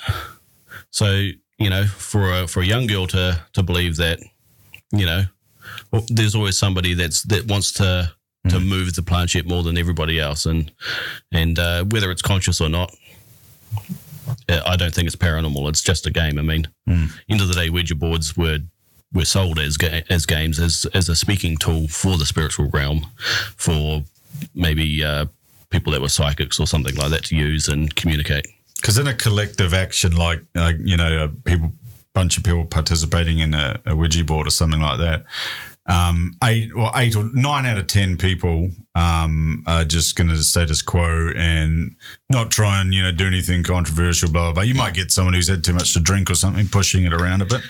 [0.91, 1.29] So
[1.59, 4.19] you know, for a for a young girl to to believe that,
[4.91, 5.23] you know,
[5.91, 8.11] well, there's always somebody that's that wants to
[8.47, 10.71] to move the planchette more than everybody else, and
[11.31, 12.91] and uh, whether it's conscious or not.
[14.47, 15.69] uh, I don't think it's paranormal.
[15.69, 16.39] It's just a game.
[16.39, 16.67] I mean,
[17.29, 18.59] end of the day, Ouija boards were
[19.13, 23.05] were sold as ga- as games as as a speaking tool for the spiritual realm,
[23.55, 24.03] for
[24.55, 25.25] maybe uh,
[25.69, 28.47] people that were psychics or something like that to use and communicate.
[28.77, 31.71] Because in a collective action, like like you know, a people,
[32.13, 35.25] bunch of people participating in a, a Ouija board or something like that,
[35.89, 40.37] um, eight or eight or nine out of ten people um, are just going to
[40.37, 41.95] status quo and
[42.29, 44.31] not try and you know do anything controversial.
[44.31, 44.53] Blah blah.
[44.53, 44.63] blah.
[44.63, 47.41] You might get someone who's had too much to drink or something, pushing it around
[47.41, 47.61] a bit,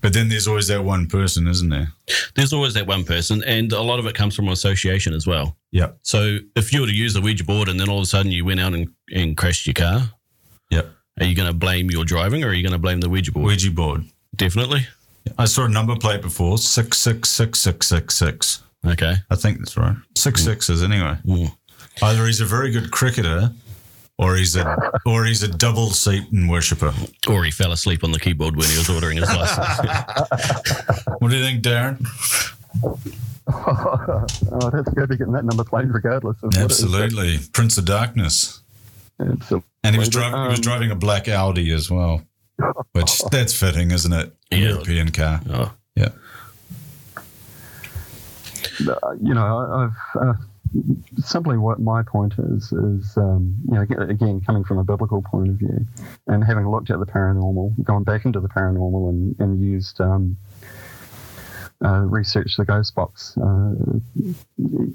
[0.00, 1.88] but then there's always that one person, isn't there?
[2.34, 5.56] There's always that one person, and a lot of it comes from association as well.
[5.72, 8.06] Yeah, So if you were to use the Ouija board and then all of a
[8.06, 10.10] sudden you went out and, and crashed your car,
[10.70, 10.82] yeah.
[11.20, 13.32] are you going to blame your driving or are you going to blame the Ouija
[13.32, 13.46] board?
[13.46, 14.04] Ouija board.
[14.34, 14.86] Definitely.
[15.38, 18.62] I saw a number plate before six six six six six six.
[18.86, 19.14] Okay.
[19.30, 19.96] I think that's right.
[20.16, 21.16] Six sixes anyway.
[21.26, 21.52] Mm.
[22.02, 23.50] Either he's a very good cricketer,
[24.18, 26.92] or he's a or he's a double Satan worshipper.
[27.28, 29.90] Or he fell asleep on the keyboard when he was ordering his license.
[31.18, 32.04] What do you think, Darren?
[33.48, 36.58] oh, that's good to get that number plate regardless of what.
[36.58, 38.60] Absolutely, Prince of Darkness,
[39.20, 39.66] Absolutely.
[39.84, 40.42] and he was But, driving.
[40.42, 42.22] he was um, driving a black Audi as well,
[42.92, 44.35] which that's fitting, isn't it?
[44.50, 44.58] Yeah.
[44.68, 45.40] European car.
[45.50, 46.10] oh, Yeah.
[48.88, 50.34] uh, you know, I- I've uh,
[51.18, 55.48] simply what my point is is um, you know again coming from a biblical point
[55.48, 55.86] of view,
[56.26, 60.00] and having looked at the paranormal, gone back into the paranormal, and and used.
[60.00, 60.36] Um,
[61.84, 63.36] uh, research the ghost box.
[63.36, 63.74] Uh,
[64.56, 64.94] you,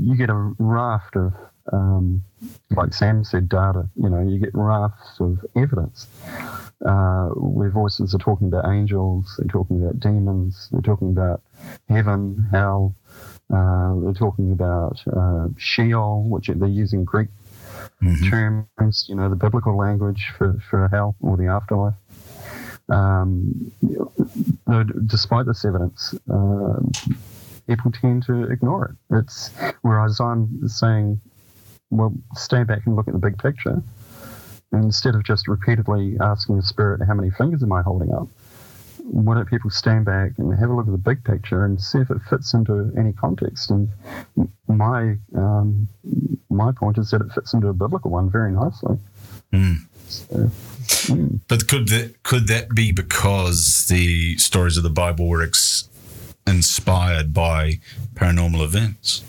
[0.00, 1.34] you get a raft of,
[1.74, 2.22] um,
[2.70, 3.86] like Sam said, data.
[3.96, 6.06] You know, you get rafts of evidence
[6.84, 11.40] uh, where voices are talking about angels, they're talking about demons, they're talking about
[11.88, 12.94] heaven, hell,
[13.52, 17.28] uh, they're talking about uh, Sheol, which they're using Greek
[18.02, 18.30] Mhm.
[18.76, 21.94] terms, you know, the biblical language for, for hell or the afterlife.
[22.88, 23.70] Um,
[25.06, 26.80] despite this evidence, uh,
[27.66, 29.16] people tend to ignore it.
[29.16, 29.50] It's
[29.82, 31.20] whereas I'm saying,
[31.90, 33.82] well, stay back and look at the big picture.
[34.84, 38.28] Instead of just repeatedly asking the spirit, how many fingers am I holding up?
[38.98, 41.98] Why don't people stand back and have a look at the big picture and see
[41.98, 43.70] if it fits into any context?
[43.70, 43.88] And
[44.66, 45.88] my um,
[46.50, 48.98] my point is that it fits into a biblical one very nicely.
[49.52, 49.76] Mm.
[50.08, 51.40] So, mm.
[51.46, 55.88] But could that could that be because the stories of the Bible were ex-
[56.46, 57.80] inspired by
[58.14, 59.22] paranormal events?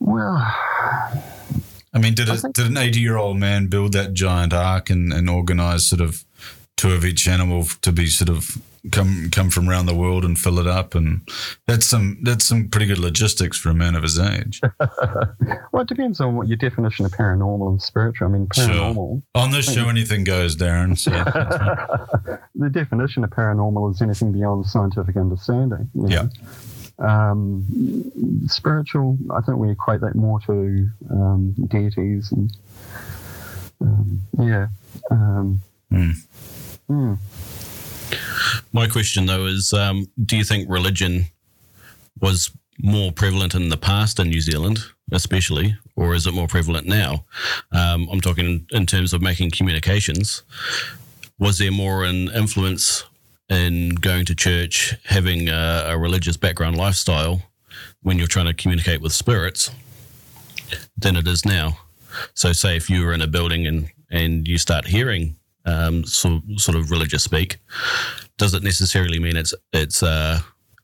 [0.00, 0.54] Well,
[1.94, 4.52] I mean, did I a, think- did an eighty year old man build that giant
[4.52, 6.24] ark and, and organize sort of
[6.76, 8.58] two of each animal to be sort of
[8.90, 10.94] come come from around the world and fill it up?
[10.96, 11.20] And
[11.66, 14.60] that's some that's some pretty good logistics for a man of his age.
[15.72, 18.26] well, it depends on what your definition of paranormal and spiritual.
[18.28, 18.66] I mean, Sure.
[18.66, 19.22] paranormal.
[19.36, 20.98] On this show, anything goes, Darren.
[20.98, 21.10] So
[22.54, 25.90] the definition of paranormal is anything beyond scientific understanding.
[25.94, 26.22] Yeah.
[26.22, 26.28] know.
[26.98, 27.64] Um,
[28.46, 32.56] spiritual, I think we equate that more to um, deities and
[33.80, 34.68] um, yeah.
[35.10, 36.10] Um, Hmm.
[36.88, 37.14] hmm.
[38.72, 41.26] My question, though, is um, do you think religion
[42.20, 46.86] was more prevalent in the past in New Zealand, especially, or is it more prevalent
[46.86, 47.24] now?
[47.70, 50.42] Um, I'm talking in, in terms of making communications.
[51.38, 53.04] Was there more an influence
[53.48, 57.42] in going to church, having a, a religious background lifestyle
[58.02, 59.70] when you're trying to communicate with spirits
[60.96, 61.78] than it is now?
[62.34, 66.42] So, say if you were in a building and, and you start hearing um, so,
[66.56, 67.58] sort of religious speak,
[68.36, 70.40] does it necessarily mean it's it's uh,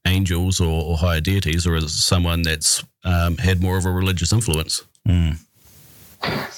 [0.07, 3.91] angels or, or higher deities, or is it someone that's um, had more of a
[3.91, 4.85] religious influence?
[5.07, 5.33] Hmm.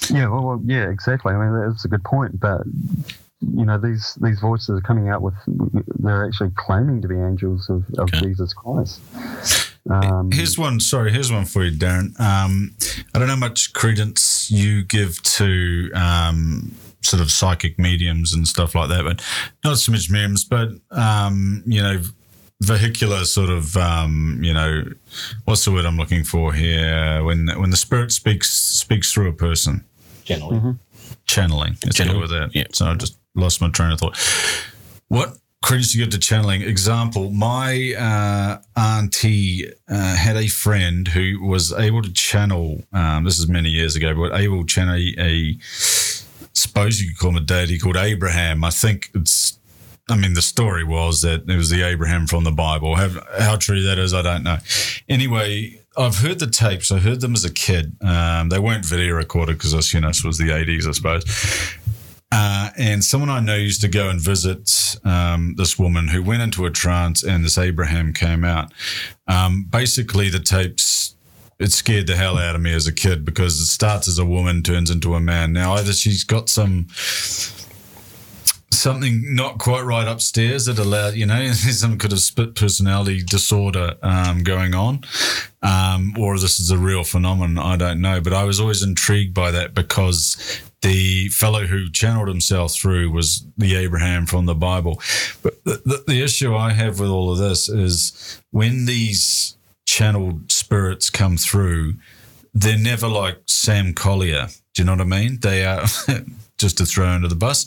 [0.09, 1.33] Yeah, well, well, yeah, exactly.
[1.33, 2.39] I mean, that's a good point.
[2.39, 2.61] But
[3.55, 5.33] you know, these these voices are coming out with
[5.99, 8.19] they're actually claiming to be angels of, of Okay.
[8.21, 9.01] Jesus Christ.
[9.89, 10.79] Um, Here's one.
[10.79, 12.17] Sorry, here's one for you, Darren.
[12.19, 12.75] Um,
[13.13, 18.47] I don't know how much credence you give to um, sort of psychic mediums and
[18.47, 19.21] stuff like that, but
[19.65, 22.01] not so much mediums, but um, you know,
[22.61, 24.83] vehicular sort of, um, you know,
[25.43, 27.21] what's the word I'm looking for here?
[27.25, 29.83] When when the spirit speaks speaks through a person,
[30.23, 30.75] Generally.
[31.25, 31.75] channeling.
[31.83, 32.55] Let's Channeling, go with that.
[32.55, 32.67] yeah.
[32.71, 34.17] So I just lost my train of thought.
[35.07, 36.61] What credence you give to channeling?
[36.61, 42.83] Example: My uh, auntie uh, had a friend who was able to channel.
[42.93, 45.57] Um, this is many years ago, but able to channel a, a
[46.53, 48.63] suppose you could call him a deity called Abraham.
[48.63, 49.59] I think it's.
[50.09, 52.97] I mean, the story was that it was the Abraham from the Bible.
[52.97, 54.57] How, how true that is, I don't know.
[55.07, 56.91] Anyway, I've heard the tapes.
[56.91, 57.95] I heard them as a kid.
[58.01, 61.23] Um, they weren't video recorded because this, you know, this was the 80s, I suppose.
[62.35, 66.41] Uh, and someone I know used to go and visit um, this woman who went
[66.41, 68.73] into a trance, and this Abraham came out.
[69.27, 71.15] Um, basically, the tapes
[71.59, 74.25] it scared the hell out of me as a kid because it starts as a
[74.25, 75.53] woman, turns into a man.
[75.53, 76.87] Now either she's got some
[78.71, 83.93] something not quite right upstairs that allowed you know some kind of split personality disorder
[84.01, 84.99] um, going on
[85.61, 89.33] um, or this is a real phenomenon i don't know but i was always intrigued
[89.33, 95.01] by that because the fellow who channeled himself through was the abraham from the bible
[95.41, 100.51] but the, the, the issue i have with all of this is when these channeled
[100.51, 101.95] spirits come through
[102.53, 105.85] they're never like sam collier do you know what i mean they are
[106.57, 107.65] just to throw under the bus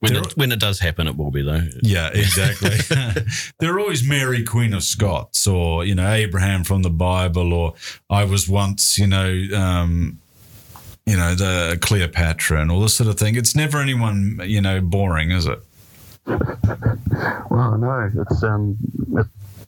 [0.00, 1.62] When it, when it does happen, it will be though.
[1.80, 2.76] yeah, exactly.
[3.58, 7.74] They're always Mary, Queen of Scots, or you know Abraham from the Bible, or
[8.10, 10.18] I was once, you know, um,
[11.06, 13.36] you know the Cleopatra and all this sort of thing.
[13.36, 15.60] It's never anyone, you know, boring, is it?
[16.26, 18.76] Well, no, it's um,
[19.12, 19.26] it,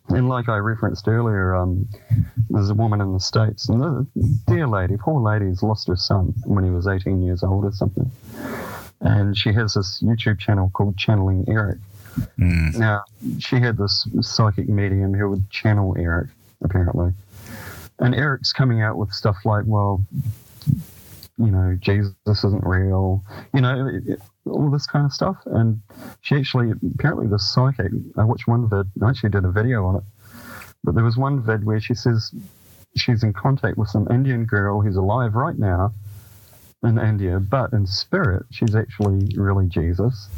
[0.08, 1.88] and like I referenced earlier, um,
[2.48, 4.06] there's a woman in the states, and the
[4.46, 8.10] dear lady, poor lady's lost her son when he was 18 years old or something,
[9.00, 11.78] and she has this YouTube channel called Channeling Erik.
[12.38, 12.76] Mm.
[12.76, 13.04] Now,
[13.38, 16.30] she had this psychic medium who would channel Erik,
[16.62, 17.12] apparently,
[17.98, 20.02] and Erik's coming out with stuff like, well.
[21.38, 23.22] You know, Jesus isn't real.
[23.54, 24.00] You know,
[24.46, 25.36] all this kind of stuff.
[25.46, 25.82] And
[26.22, 29.84] she actually, apparently, the psychic, uh, I watched one vid, I actually did a video
[29.84, 30.02] on it,
[30.82, 32.32] but there was one vid where she says
[32.96, 35.92] she's in contact with some Indian girl who's alive right now
[36.82, 40.28] in India, but in spirit, she's actually really Jesus.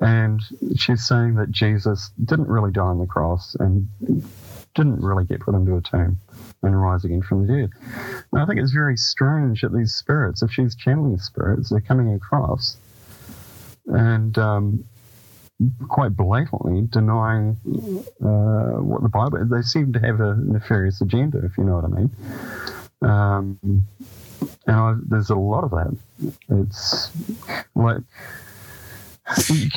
[0.00, 0.42] And
[0.76, 3.88] she's saying that Jesus didn't really die on the cross and
[4.74, 6.18] didn't really get put into a tomb
[6.62, 7.70] and rise again from the dead.
[8.32, 12.14] And I think it's very strange that these spirits, if she's channeling spirits, they're coming
[12.14, 12.76] across
[13.86, 14.84] and um,
[15.88, 17.56] quite blatantly denying
[18.22, 19.44] uh, what the Bible.
[19.44, 22.10] They seem to have a nefarious agenda, if you know what I mean.
[23.02, 23.86] Um,
[24.66, 25.96] and I, there's a lot of that.
[26.48, 27.10] It's
[27.74, 28.02] like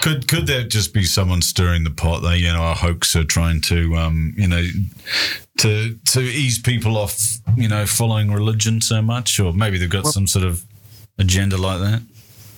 [0.02, 2.20] Could could that just be someone stirring the pot?
[2.22, 4.64] They you know a hoaxer trying to um, you know
[5.60, 7.20] to to ease people off
[7.58, 10.64] you know following religion so much, or maybe they've got some sort of
[11.18, 12.02] agenda like that.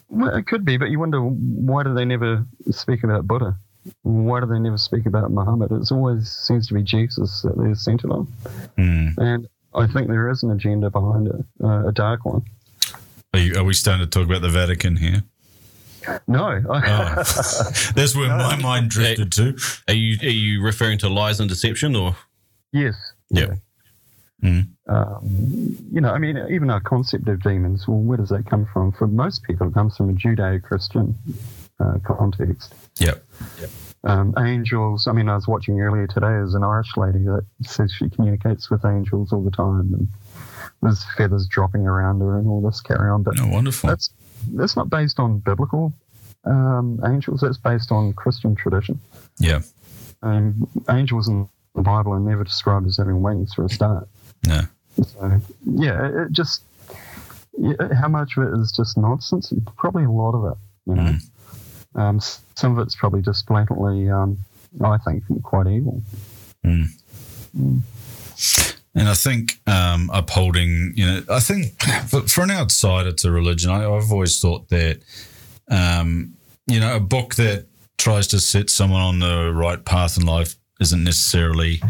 [0.09, 3.55] well, it could be, but you wonder why do they never speak about Buddha?
[4.03, 5.71] Why do they never speak about Muhammad?
[5.71, 8.25] It always seems to be Jesus that they're centered on,
[8.77, 9.07] Hmm.
[9.17, 12.43] and I think there is an agenda behind it, uh, a dark one.
[13.33, 15.23] Are, you, are we starting to talk about the Vatican here?
[16.27, 16.79] No, Oh,
[17.95, 19.55] that's where my mind drifted to.
[19.87, 22.15] Are you are you referring to lies and deception or?
[22.71, 22.95] yes,
[23.29, 23.55] Yeah.
[24.43, 24.69] Mm.
[24.87, 25.21] um,
[25.91, 28.91] you know, I mean, even our concept of demons, well, where does that come from?
[28.91, 31.15] For most people, it comes from a Judeo Christian
[31.79, 32.73] uh, context.
[32.97, 33.23] Yep.
[34.03, 37.93] Um, angels, I mean, I was watching earlier today, there's an Irish lady that says
[37.93, 40.07] she communicates with angels all the time, and
[40.81, 43.21] there's feathers dropping around her and all this carry on.
[43.21, 43.89] But Oh, wonderful.
[43.89, 44.09] that's
[44.53, 45.93] that's not based on biblical
[46.45, 48.99] um, angels, that's based on Christian tradition.
[49.39, 49.61] Yeah.
[50.23, 54.07] Um, angels in the Bible are never described as having wings for a start.
[54.45, 54.61] No.
[55.01, 56.63] So yeah, it it just
[57.57, 59.53] yeah, how much of it is just nonsense?
[59.77, 60.57] Probably a lot of it.
[60.85, 61.15] You know,
[61.95, 64.37] um, some of it's probably just blatantly, um,
[64.83, 66.01] I think, quite evil.
[68.93, 73.71] And I think um, upholding, you know, I think for, for an outsider to religion,
[73.71, 75.01] I, I've always thought that,
[75.69, 76.33] um,
[76.67, 77.67] you know, a book that
[77.97, 81.81] tries to set someone on the right path in life isn't necessarily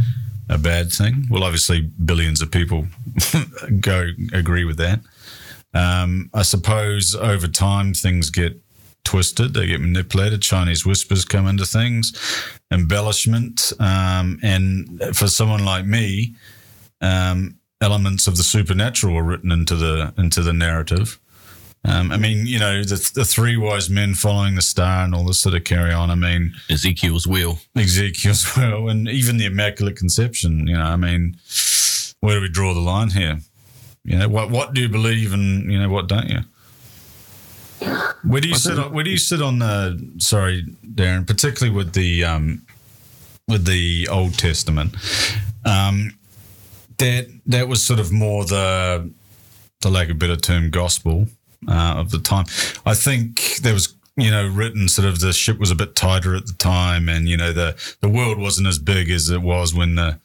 [0.49, 1.26] a bad thing.
[1.30, 2.86] Well, obviously, billions of people
[3.80, 4.99] go agree with that.
[5.74, 8.62] Um, I suppose over time things get
[9.04, 10.41] twisted, they get manipulated.
[10.41, 12.14] Chinese whispers come into things,
[12.72, 16.36] embellishment, um, and for someone like me,
[17.02, 21.20] um, elements of the supernatural were written into the into the narrative.
[21.84, 25.26] Um, I mean, you know, the, the three wise men following the star and all
[25.26, 26.12] this sort of carry on.
[26.12, 27.58] I mean, Ezekiel's wheel.
[27.76, 30.68] Ezekiel's well, and even the Immaculate Conception.
[30.68, 31.38] You know, I mean,
[32.20, 33.39] where do we draw the line here?
[34.04, 36.41] You know, what what do you believe, and you know, what don't you?
[38.24, 38.78] Where do you sit?
[38.78, 40.14] On, where do you sit on the?
[40.20, 42.62] Sorry, Darren, particularly with the um,
[43.47, 44.95] with the Old Testament.
[45.66, 46.14] Um,
[47.02, 49.12] that that was sort of more the,
[49.82, 51.28] the lack of better term, gospel
[51.68, 52.45] uh, of the time.
[52.86, 56.36] I think there was you know written sort of the ship was a bit tighter
[56.36, 59.74] at the time, and you know the the world wasn't as big as it was
[59.74, 60.20] when the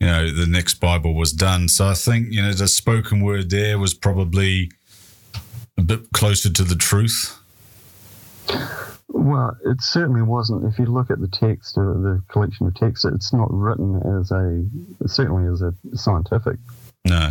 [0.00, 1.68] you know the next Bible was done.
[1.68, 4.70] So I think you know the spoken word there was probably
[5.76, 7.38] a bit closer to the truth.
[9.08, 10.64] Well, it certainly wasn't.
[10.64, 14.30] If you look at the text, uh, the collection of texts, it's not written as
[14.30, 14.64] a
[15.08, 16.58] certainly as a scientific.
[17.04, 17.30] No,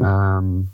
[0.00, 0.70] Um,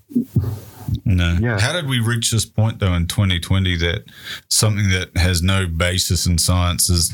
[1.04, 1.36] no.
[1.40, 1.58] Yeah.
[1.58, 4.04] How did we reach this point though in 2020 that
[4.48, 7.10] something that has no basis in science is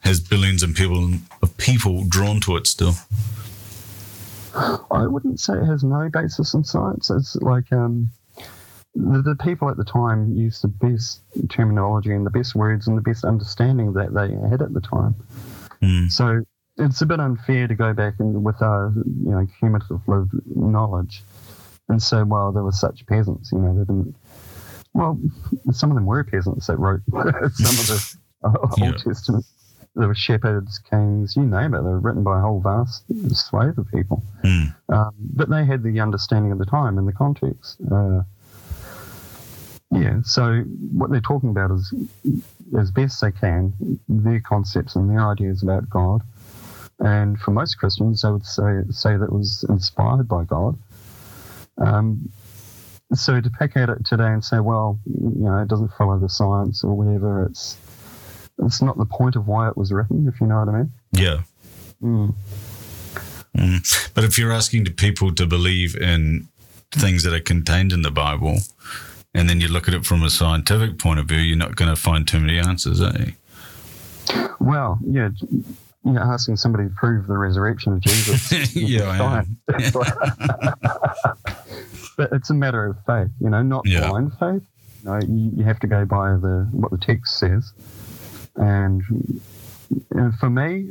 [0.00, 1.10] has billions of people
[1.42, 2.94] of people drawn to it still?
[4.54, 7.10] I wouldn't say it has no basis in science.
[7.10, 8.08] It's like um,
[8.96, 11.20] the, the people at the time used the best
[11.50, 15.14] terminology and the best words and the best understanding that they had at the time.
[15.82, 16.08] Hmm.
[16.08, 16.42] So
[16.78, 21.22] it's a bit unfair to go back and with our you know cumulative lived knowledge
[21.88, 23.52] and say, well, there were such peasants.
[23.52, 24.16] You know, they didn't.
[24.94, 25.20] Well,
[25.72, 28.86] some of them were peasants that wrote some of the uh, Yeah.
[28.86, 29.44] Old Testament.
[29.94, 31.78] There were shepherds, kings, you name it.
[31.78, 34.22] They were written by a whole vast swathe of people.
[34.42, 34.64] Hmm.
[34.90, 37.78] Um, but they had the understanding of the time and the context.
[37.90, 38.22] Uh,
[39.92, 40.62] yeah, so
[40.92, 41.94] what they're talking about is,
[42.78, 43.72] as best they can,
[44.08, 46.22] their concepts and their ideas about God.
[46.98, 50.78] And for most Christians, they would say say that it was inspired by God.
[51.78, 52.32] Um,
[53.14, 56.28] so to pick at it today and say, well, you know, it doesn't follow the
[56.28, 57.76] science or whatever, it's
[58.58, 60.92] it's not the point of why it was written, if you know what I mean.
[61.12, 61.42] Yeah.
[62.02, 62.34] Mm.
[63.56, 64.14] Mm.
[64.14, 66.48] But if you're asking people to believe in
[66.90, 68.58] things that are contained in the Bible,
[69.36, 71.90] and then you look at it from a scientific point of view, you're not going
[71.90, 73.32] to find too many answers, eh?
[74.60, 78.52] Well, yeah, you know, asking somebody to prove the resurrection of Jesus.
[78.74, 79.56] Yeah, I am.
[79.92, 79.92] Fine.
[82.16, 84.08] but it's a matter of faith, you know, not Yeah.
[84.08, 84.62] blind faith.
[85.02, 87.72] You, know, you, you have to go by the what the text says.
[88.56, 89.02] And,
[90.10, 90.90] and for me,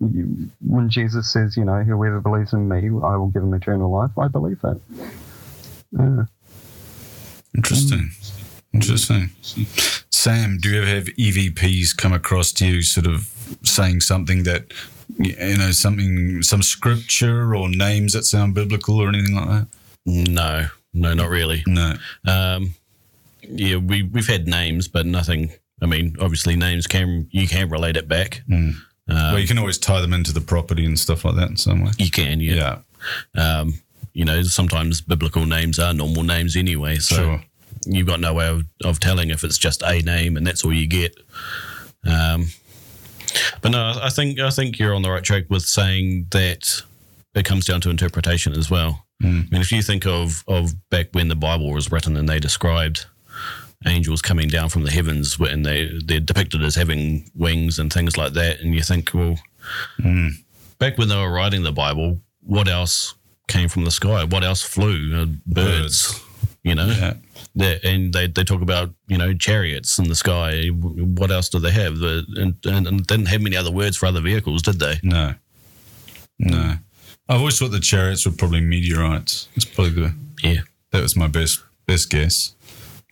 [0.00, 3.90] you, when Jesus says, you know, whoever believes in me, I will give him eternal
[3.90, 4.80] life, I believe that.
[5.92, 6.24] Yeah.
[7.56, 8.10] Interesting.
[8.72, 9.30] Interesting.
[10.10, 13.28] Sam, do you ever have EVPs come across to you sort of
[13.62, 14.72] saying something that
[15.18, 19.68] you know, something, some scripture or names that sound biblical or anything like that?
[20.06, 21.62] No, no, not really.
[21.66, 21.94] No.
[22.26, 22.74] Um,
[23.42, 25.52] yeah, we we've had names, but nothing.
[25.82, 28.42] I mean, obviously, names can you can relate it back.
[28.48, 28.74] Mm.
[29.06, 31.56] Um, well, you can always tie them into the property and stuff like that in
[31.56, 31.90] some way.
[31.98, 32.78] you can, yeah.
[33.34, 33.58] Yeah.
[33.60, 33.74] Um,
[34.14, 37.44] you know, sometimes biblical names are normal names anyway, so Sure.
[37.86, 40.72] you've got no way of, of telling if it's just a name and that's all
[40.72, 41.14] you get.
[42.06, 42.46] Um,
[43.60, 46.82] but no, I think I think you're on the right track with saying that
[47.34, 49.04] it comes down to interpretation as well.
[49.22, 52.38] I mean, if you think of of back when the Bible was written and they
[52.38, 53.06] described
[53.86, 58.16] angels coming down from the heavens and they they're depicted as having wings and things
[58.16, 59.36] like that, and you think, well,
[60.78, 63.14] back when they were writing the Bible, what else
[63.48, 64.24] came from the sky?
[64.24, 65.14] What else flew?
[65.22, 66.20] Uh, birds,
[66.62, 66.86] you know.
[66.86, 67.14] Yeah.
[67.56, 70.68] They- and they, they talk about you know chariots in the sky.
[70.68, 71.98] What else do they have?
[71.98, 74.98] The, and, and, and didn't have many other words for other vehicles, did they?
[75.02, 75.34] No.
[76.38, 76.74] No.
[77.28, 79.48] I've always thought the chariots were probably meteorites.
[79.54, 80.60] It's probably the, Yeah.
[80.90, 82.54] that was my best best guess.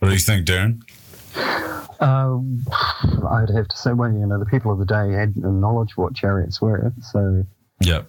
[0.00, 0.80] What do you think, Darren?
[2.00, 2.64] Um,
[3.30, 6.14] I'd have to say, well, you know, the people of the day had knowledge what
[6.14, 6.92] chariots were.
[7.00, 7.46] So,
[7.80, 8.02] Yeah.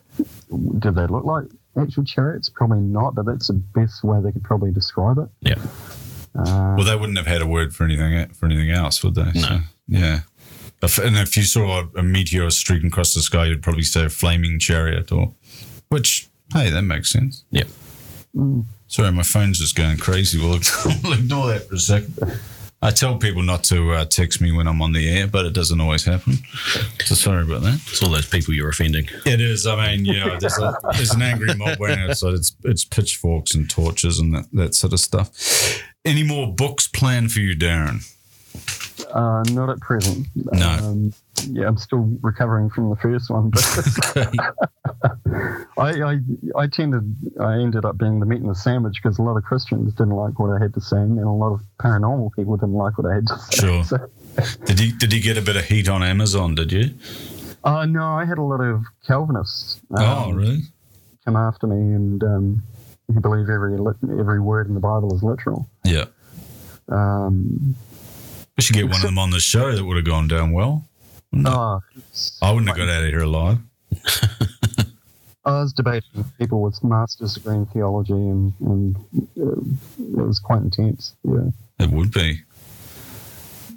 [0.79, 1.45] did they look like
[1.77, 2.49] actual chariots?
[2.49, 5.27] Probably not, but that's the best way they could probably describe it.
[5.41, 5.55] Yeah.
[6.35, 9.31] Uh, Well, they wouldn't have had a word for anything for anything else, would they?
[9.35, 9.59] No.
[9.87, 10.19] yeah.
[10.81, 14.05] If, and if you saw a, a meteor streaking across the sky, you'd probably say
[14.05, 15.33] a flaming chariot, or
[15.89, 17.43] which, hey, that makes sense.
[17.51, 17.63] Yeah.
[18.87, 20.39] Sorry, my phone's just going crazy.
[20.39, 20.59] We'll,
[21.03, 22.17] we'll ignore that for a second.
[22.83, 25.53] I tell people not to uh, text me when I'm on the air, but it
[25.53, 26.33] doesn't always happen.
[27.05, 27.75] So sorry about that.
[27.75, 29.07] It's all those people you're offending.
[29.25, 29.65] It is.
[29.65, 32.33] I mean, you know, there's, a, there's an angry mob waiting outside.
[32.33, 35.31] It's it's pitchforks and torches and that, that sort of stuff.
[36.03, 38.03] Any more books planned for you, Darren?
[39.13, 40.27] uh, not at present.
[40.35, 40.69] No.
[40.69, 41.13] Um,
[41.49, 43.63] yeah, I'm still recovering from the first one, but
[45.77, 46.19] I, I,
[46.55, 49.43] I tended, I ended up being the meat and the sandwich because a lot of
[49.43, 52.75] Christians didn't like what I had to say, and a lot of paranormal people didn't
[52.75, 53.67] like what I had to say.
[53.67, 53.83] Sure.
[53.83, 53.97] So,
[54.65, 56.55] Did you did you get a bit of heat on Amazon?
[56.55, 56.91] Did you?
[57.63, 60.59] uh, no, I had a lot of Calvinists um, oh, really?
[61.25, 62.63] come after me and um,
[63.21, 63.77] believe every
[64.19, 65.69] every word in the Bible is literal.
[65.83, 66.05] Yeah.
[66.89, 67.75] Um,
[68.57, 69.73] We should get one of them on the show.
[69.75, 70.87] That would have gone down well.
[71.33, 71.51] No.
[71.51, 71.81] oh,
[72.41, 73.57] I wouldn't have got out of here alive.
[75.45, 78.95] I was debating people with master's degree in theology, and, and
[79.37, 79.59] uh,
[80.21, 81.15] it was quite intense.
[81.23, 81.49] Yeah.
[81.79, 82.39] It would be.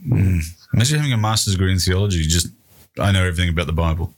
[0.06, 0.42] Mm.
[0.74, 2.18] Imagine having a master's degree in theology.
[2.18, 2.48] You just,
[3.00, 4.14] I know everything about the Bible.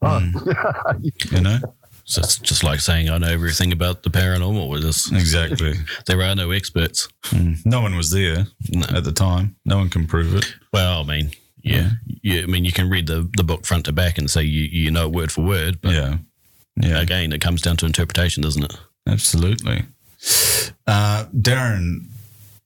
[0.00, 0.18] Oh,
[1.30, 1.58] You know
[2.04, 4.68] So it's just like saying I know everything about the paranormal.
[4.68, 5.74] With this, exactly.
[6.06, 7.08] there are no experts.
[7.26, 7.64] Mm.
[7.66, 8.86] No one was there No.
[8.96, 9.56] at the time.
[9.64, 10.54] No one can prove it.
[10.72, 11.30] Well, I mean,
[11.62, 11.90] yeah,
[12.22, 12.42] yeah.
[12.42, 14.90] I mean, you can read the, the book front to back and say you, you
[14.90, 16.18] know it word for word, but Yeah.
[16.76, 17.00] Yeah.
[17.00, 18.74] again, it comes down to interpretation, doesn't it?
[19.06, 19.84] Absolutely.
[20.86, 22.06] Uh, Darren,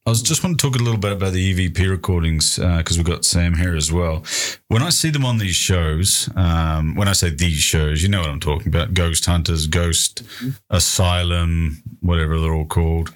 [0.07, 3.07] I was just want to talk a little bit about the EVP recordings because we've
[3.07, 4.23] got Sam here as well.
[4.69, 8.21] When I see them on these shows, um, when I say these shows, you know
[8.21, 10.23] what I'm talking about Ghost Hunters, Ghost
[10.71, 13.13] Asylum, whatever they're all called.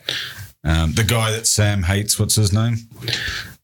[0.65, 2.77] Um, the guy that Sam hates, what's his name?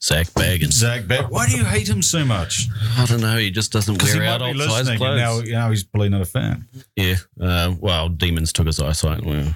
[0.06, 0.72] Zak Bagans.
[0.72, 1.30] Zach Beck.
[1.30, 2.68] Why do you hate him so much?
[2.96, 3.36] I don't know.
[3.38, 5.18] He just doesn't he wear out might be old size listening, clothes.
[5.18, 6.66] now, now he's probably not a fan.
[6.94, 7.16] yeah.
[7.40, 9.24] Uh, well, demons took his eyesight.
[9.24, 9.54] Well,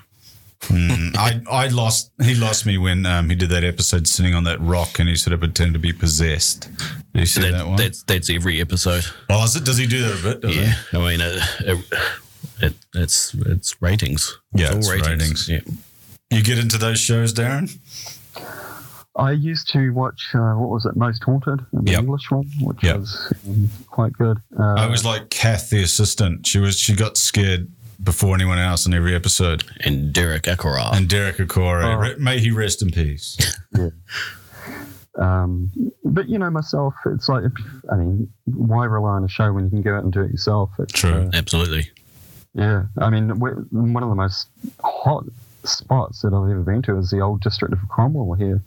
[0.64, 2.12] Mm, I, I lost.
[2.22, 5.16] He lost me when um, he did that episode sitting on that rock and he
[5.16, 6.68] sort of pretended to be possessed.
[7.14, 7.76] Did you see that, that, one?
[7.76, 9.06] that's that's every episode.
[9.30, 9.64] oh, is it?
[9.64, 10.40] Does he do that a bit?
[10.42, 10.74] Does Yeah.
[10.92, 11.84] I mean, it, it,
[12.60, 14.36] it, it's it's ratings.
[14.52, 15.48] Yeah, it's ratings.
[15.48, 15.60] Yeah.
[16.30, 17.74] You get into those shows, Darren?
[19.20, 22.00] I used to watch uh, what was it, Most Haunted, the Yep.
[22.00, 22.96] English one, which Yep.
[22.98, 24.38] was um, quite good.
[24.58, 26.46] Uh, I was like Kath, the assistant.
[26.46, 26.78] She was.
[26.78, 27.68] She got scared
[28.02, 29.62] before anyone else in every episode.
[29.84, 30.96] And Derek Acorah.
[30.96, 31.98] And Derek Acorah, Oh.
[31.98, 33.36] re- may he rest in peace.
[35.18, 35.70] Um,
[36.04, 37.42] but you know, myself, it's like,
[37.92, 40.30] I mean, why rely on a show when you can go out and do it
[40.30, 40.70] yourself?
[40.78, 41.12] It's, True.
[41.12, 41.90] uh, Absolutely.
[42.54, 44.48] yeah, I mean, one of the most
[44.82, 45.24] hot
[45.64, 48.62] spots that I've ever been to is the old district of Cromwell here.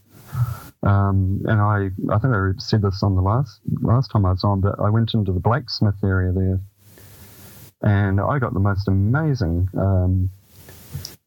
[0.84, 4.44] Um, and I, I think I said this on the last last time I was
[4.44, 6.60] on, but I went into the blacksmith area there,
[7.82, 10.30] and I got the most amazing um,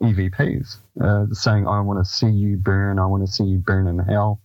[0.02, 2.98] EVPs uh, saying, "I want to see you burn.
[2.98, 4.40] I want to see you burn in hell."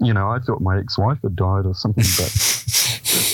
[0.00, 2.30] You know, I thought my ex-wife had died or something, but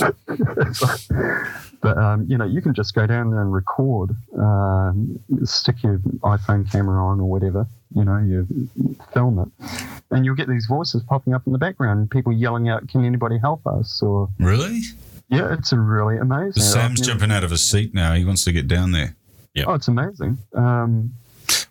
[0.80, 5.82] like- but um, you know, you can just go down there and record, um, stick
[5.82, 8.48] your iPhone camera on or whatever, you know, you
[9.12, 9.68] film it,
[10.10, 13.36] and you'll get these voices popping up in the background, people yelling out, "Can anybody
[13.36, 14.80] help us?" or Really?
[15.28, 16.62] Yeah, it's really amazing.
[16.62, 18.14] Sam's jumping out of his seat now.
[18.14, 19.14] He wants to get down there.
[19.52, 19.64] Yeah.
[19.66, 20.38] Oh, it's amazing.
[20.54, 21.12] Um,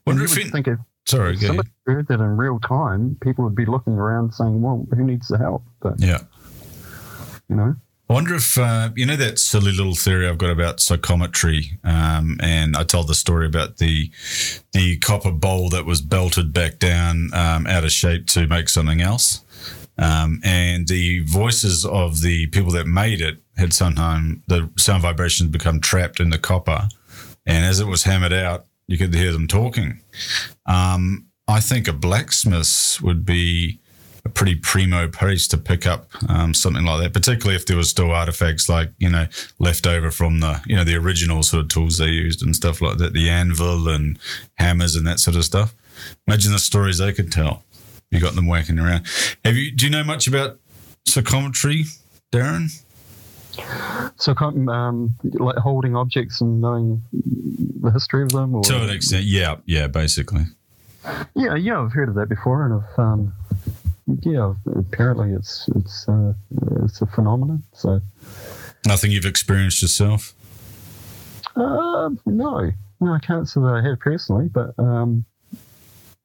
[0.05, 3.55] Wonder if it, think if sorry, go somebody heard that in real time, people would
[3.55, 6.19] be looking around saying, "Well, who needs the help?" But yeah.
[7.49, 7.75] you know,
[8.09, 12.37] I wonder if uh, you know that silly little theory I've got about psychometry, um,
[12.41, 14.11] and I told the story about the
[14.73, 19.01] the copper bowl that was belted back down um, out of shape to make something
[19.01, 19.43] else,
[19.97, 25.49] um, and the voices of the people that made it had sometime the sound vibrations
[25.49, 26.89] become trapped in the copper,
[27.45, 30.01] and as it was hammered out, you could hear them talking.
[30.65, 33.79] Um, I think a blacksmith would be
[34.25, 37.89] a pretty primo place to pick up um, something like that, particularly if there was
[37.89, 39.27] still artifacts like you know
[39.59, 42.81] left over from the you know the original sort of tools they used and stuff
[42.81, 44.17] like that, the anvil and
[44.55, 45.73] hammers and that sort of stuff.
[46.27, 47.63] Imagine the stories they could tell.
[48.11, 49.05] You got them whacking around.
[49.43, 49.71] Have you?
[49.71, 50.59] Do you know much about
[51.05, 51.85] psychometry,
[52.31, 52.69] Darren?
[54.15, 58.55] so um, like holding objects and knowing the history of them.
[58.55, 60.43] Or, To an extent, yeah, yeah, basically.
[61.35, 63.33] Yeah, yeah, I've heard of that before, and I've um,
[64.21, 66.33] yeah, apparently it's it's uh,
[66.83, 67.63] it's a phenomenon.
[67.73, 68.01] So
[68.85, 70.33] Nothing you've experienced yourself.
[71.55, 75.25] uh, no, no, I can't say that I have personally, but um,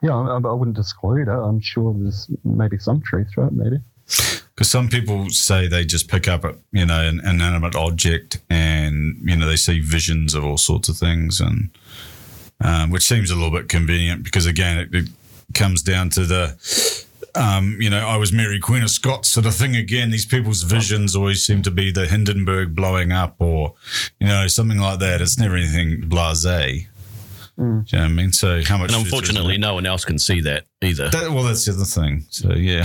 [0.02, 1.32] yeah, I, I wouldn't disclude it.
[1.32, 3.76] I'm sure there's maybe some truth to it, maybe.
[4.54, 9.16] Because some people say they just pick up a you know an inanimate object and
[9.22, 11.70] you know they see visions of all sorts of things and
[12.60, 15.08] um, which seems a little bit convenient because again it, it
[15.54, 16.56] comes down to the
[17.34, 20.10] um, you know I was Mary Queen of Scots sort of thing again.
[20.10, 23.74] These people's visions always seem to be the Hindenburg blowing up or
[24.20, 25.20] you know something like that.
[25.20, 26.86] It's never anything blasé.
[27.58, 27.88] Mm.
[27.88, 28.32] Do you know what I mean?
[28.32, 28.92] So how much?
[28.92, 31.08] And unfortunately, no one else can see that either.
[31.08, 32.24] That, well, that's the other thing.
[32.30, 32.84] So yeah,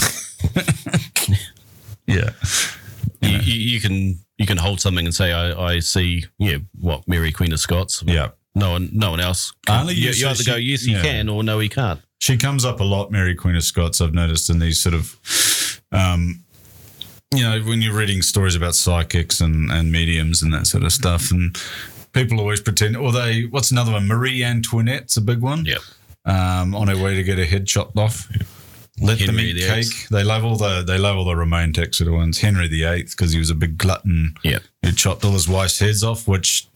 [2.08, 2.30] yeah.
[3.22, 7.08] you, you, you can you can hold something and say, I, I see, yeah, what
[7.08, 8.04] Mary Queen of Scots.
[8.06, 8.30] Yeah.
[8.56, 9.54] No one, no one else.
[9.66, 9.82] Can.
[9.82, 11.02] Only you, you, you either she- go, yes, he yeah.
[11.02, 12.02] can, or no, he can't.
[12.24, 14.00] She comes up a lot, Mary Queen of Scots.
[14.00, 16.42] I've noticed in these sort of, um,
[17.36, 20.94] you know, when you're reading stories about psychics and, and mediums and that sort of
[20.94, 21.58] stuff, and
[22.14, 24.08] people always pretend, or they, what's another one?
[24.08, 25.66] Marie Antoinette's a big one.
[25.66, 25.82] Yep.
[26.24, 28.30] Um, on her way to get her head chopped off.
[29.02, 29.78] Let them eat the cake.
[29.80, 30.08] Eighth.
[30.08, 32.40] They love all the they love all the romantic sort of ones.
[32.40, 34.64] Henry the Eighth because he was a big glutton Yep.
[34.82, 36.68] who chopped all his wife's heads off, which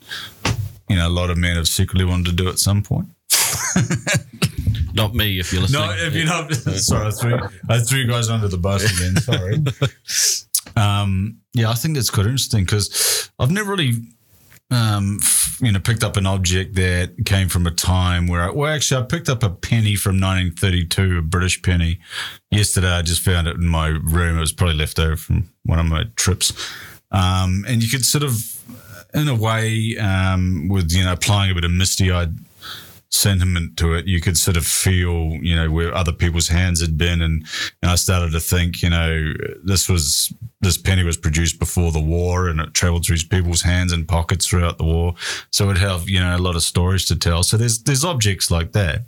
[0.89, 3.07] you know a lot of men have secretly wanted to do at some point.
[4.97, 5.81] Not me, if you're listening.
[5.81, 7.39] No, if you're not, sorry, I threw,
[7.69, 9.15] I threw you guys under the bus again.
[9.17, 9.63] Sorry.
[10.75, 13.93] um, yeah, I think that's quite interesting because I've never really,
[14.71, 15.19] um,
[15.61, 19.03] you know, picked up an object that came from a time where, I, well, actually,
[19.03, 21.99] I picked up a penny from 1932, a British penny.
[22.49, 24.37] Yesterday, I just found it in my room.
[24.37, 26.53] It was probably left over from one of my trips.
[27.11, 28.35] Um, and you could sort of,
[29.13, 32.35] in a way, um, with, you know, applying a bit of misty eyed
[33.09, 34.05] sentiment to it.
[34.05, 37.45] You could sort of feel, you know, where other people's hands had been, and
[37.81, 39.33] and I started to think, you know,
[39.63, 43.91] this was this penny was produced before the war, and it travelled through people's hands
[43.93, 45.15] and pockets throughout the war,
[45.51, 47.43] so it'd have you know a lot of stories to tell.
[47.43, 49.01] So there's there's objects like that.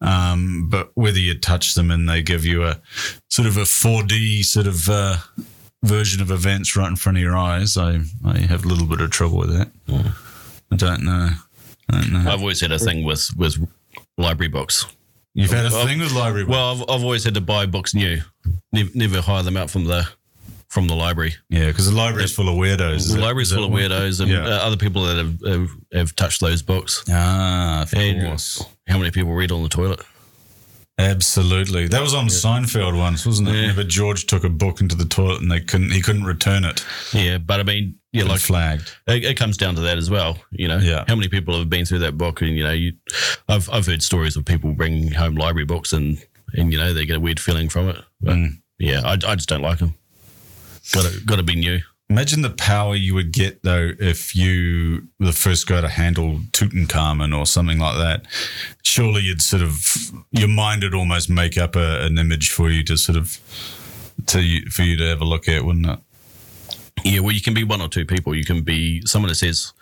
[0.00, 2.80] Um, but whether you touch them and they give you a
[3.30, 5.16] sort of a 4D sort of uh,
[5.82, 9.00] version of events right in front of your eyes, I, I have a little bit
[9.00, 9.72] of trouble with that.
[9.88, 10.12] I.
[10.70, 11.30] I don't know.
[11.92, 13.56] I've always had a thing with, with
[14.16, 14.86] library books.
[15.34, 16.52] You've had a Well, thing with library books.
[16.56, 18.20] Well, I've, I've always had to buy books new.
[18.72, 20.08] Never, never hire them out from the
[20.68, 21.34] from the library.
[21.48, 23.10] Yeah, because the library's full of weirdos.
[23.14, 24.44] The library's is full of weirdos and Yeah.
[24.46, 27.04] uh, other people that have, have, have touched those books.
[27.10, 28.62] Ah, of course.
[28.86, 30.00] how many people read on the toilet?
[30.98, 31.86] Absolutely.
[31.86, 33.54] That was on Seinfeld once, wasn't it?
[33.66, 33.72] Yeah.
[33.76, 36.84] But George took a book into the toilet and they couldn't he couldn't return it.
[37.12, 38.96] Yeah, but I mean, yeah, Like like flagged.
[39.06, 40.38] it, it comes down to that as well.
[40.50, 41.04] You know, Yeah.
[41.06, 42.42] how many people have been through that book?
[42.42, 42.94] And you know, you,
[43.48, 46.18] I've I've heard stories of people bringing home library books and
[46.54, 48.02] and you know they get a weird feeling from it.
[48.20, 48.58] But Mm.
[48.78, 49.94] yeah, I, I just don't like them.
[50.92, 51.78] Got to got to be new.
[52.10, 56.38] Imagine the power you would get though if you were the first guy to handle
[56.52, 58.24] Tutankhamun or something like that.
[58.82, 59.84] Surely you'd sort of
[60.30, 63.38] your mind would almost make up a, an image for you to sort of
[64.26, 65.98] to you, for you to have a look at, wouldn't it?
[67.04, 68.34] Yeah, well, you can be one or two people.
[68.34, 69.72] You can be someone that says,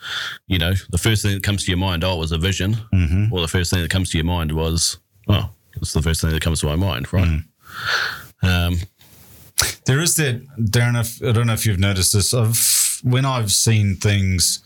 [0.49, 2.75] you know, the first thing that comes to your mind, oh, it was a vision,
[2.93, 3.33] Mm-hmm.
[3.33, 4.99] or the first thing that comes to your mind was,
[5.29, 7.41] oh, it's the first thing that comes to my mind, right?
[8.43, 8.77] Um,
[9.87, 11.01] There is that, Darren.
[11.01, 12.35] If, I don't know if you've noticed this.
[12.35, 14.61] I've when I've seen things,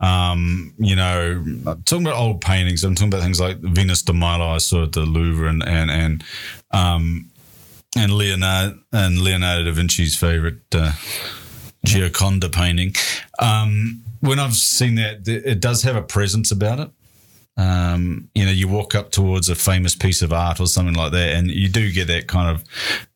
[0.00, 2.82] um, you know, I'm talking about old paintings.
[2.84, 5.90] I'm talking about things like Venus de Milo I saw at the Louvre and and
[5.90, 6.24] and
[6.72, 7.30] um,
[7.96, 10.92] and Leonardo and Leonardo da Vinci's favorite uh,
[11.86, 12.94] Gioconda painting.
[13.38, 16.90] Um, when I've seen that, it does have a presence about it.
[17.56, 21.12] Um, you know, you walk up towards a famous piece of art or something like
[21.12, 22.64] that, and you do get that kind of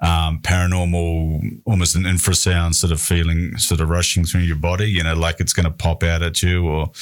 [0.00, 4.88] um, paranormal, almost an infrasound sort of feeling, sort of rushing through your body.
[4.88, 6.64] You know, like it's going to pop out at you.
[6.66, 6.92] Or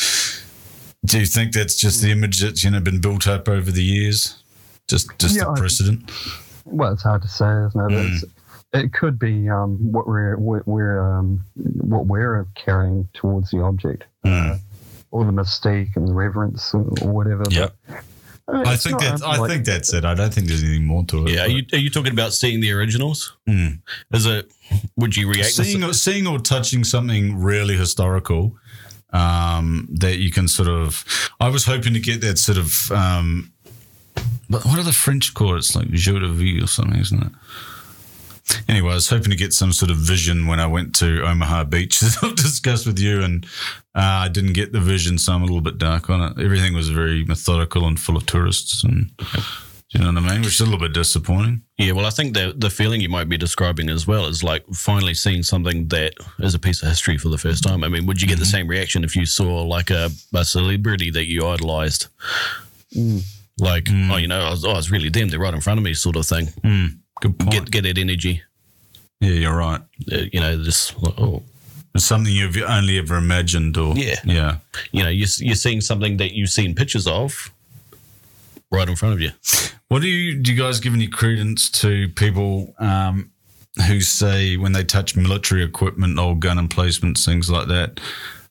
[1.05, 3.85] do you think that's just the image that's you know been built up over the
[3.85, 4.43] years?
[4.89, 6.11] Just, just Yeah, the I- precedent.
[6.65, 7.95] Well, it's hard to say, isn't it?
[7.95, 8.25] Mm.
[8.73, 14.05] It could be um, what we're we're, we're um, what we're carrying towards the object,
[14.25, 14.59] Mm.
[15.17, 17.45] Or the mystique and the reverence, or whatever.
[17.45, 17.77] But, Yep.
[18.49, 19.23] uh, I think that's.
[19.23, 20.05] I unlike- think that's it.
[20.05, 21.33] I don't think there's anything more to it.
[21.33, 23.33] Yeah, are you, are you talking about seeing the originals?
[23.49, 23.81] Mm.
[24.13, 24.53] Is it?
[24.97, 25.53] Would you react?
[25.53, 28.57] seeing or, seeing or touching something really historical
[29.13, 31.05] um, that you can sort of.
[31.41, 32.73] I was hoping to get that sort of.
[32.93, 33.53] Um,
[34.49, 35.59] but what are the French call it?
[35.59, 37.33] It's like jour de vie or something, isn't it?
[38.69, 41.65] Anyway, I was hoping to get some sort of vision when I went to Omaha
[41.65, 43.45] Beach, as I've discussed with you, and
[43.97, 46.45] uh, I didn't get the vision, so I'm a little bit dark on it.
[46.45, 49.25] Everything was very methodical and full of tourists, and do
[49.91, 50.43] you know what I mean?
[50.43, 51.63] Which is a little bit disappointing.
[51.79, 54.67] Yeah, well, I think the the feeling you might be describing as well is like
[54.75, 57.83] finally seeing something that is a piece of history for the first time.
[57.85, 61.11] I mean, would you get the same reaction if you saw like a, a celebrity
[61.13, 62.09] that you idolized?
[62.95, 63.23] Mm.
[63.59, 65.29] Like, oh, you know, I was, oh, it's really them.
[65.31, 66.49] They're right in front of me, sort of thing.
[67.23, 67.51] Good point.
[67.51, 68.43] Get get that energy.
[69.21, 69.81] yeah, you're right.
[70.13, 71.43] Uh, you know, just like, oh,
[71.97, 74.21] It's something you've only ever imagined, or Yeah.
[74.25, 74.57] yeah.
[74.93, 77.51] you know, you're, you're seeing something that you've seen pictures of
[78.71, 79.31] right in front of you.
[79.89, 80.53] What do you do?
[80.53, 83.31] You guys give any credence to people um,
[83.87, 88.01] who say when they touch military equipment, old gun emplacements, things like that,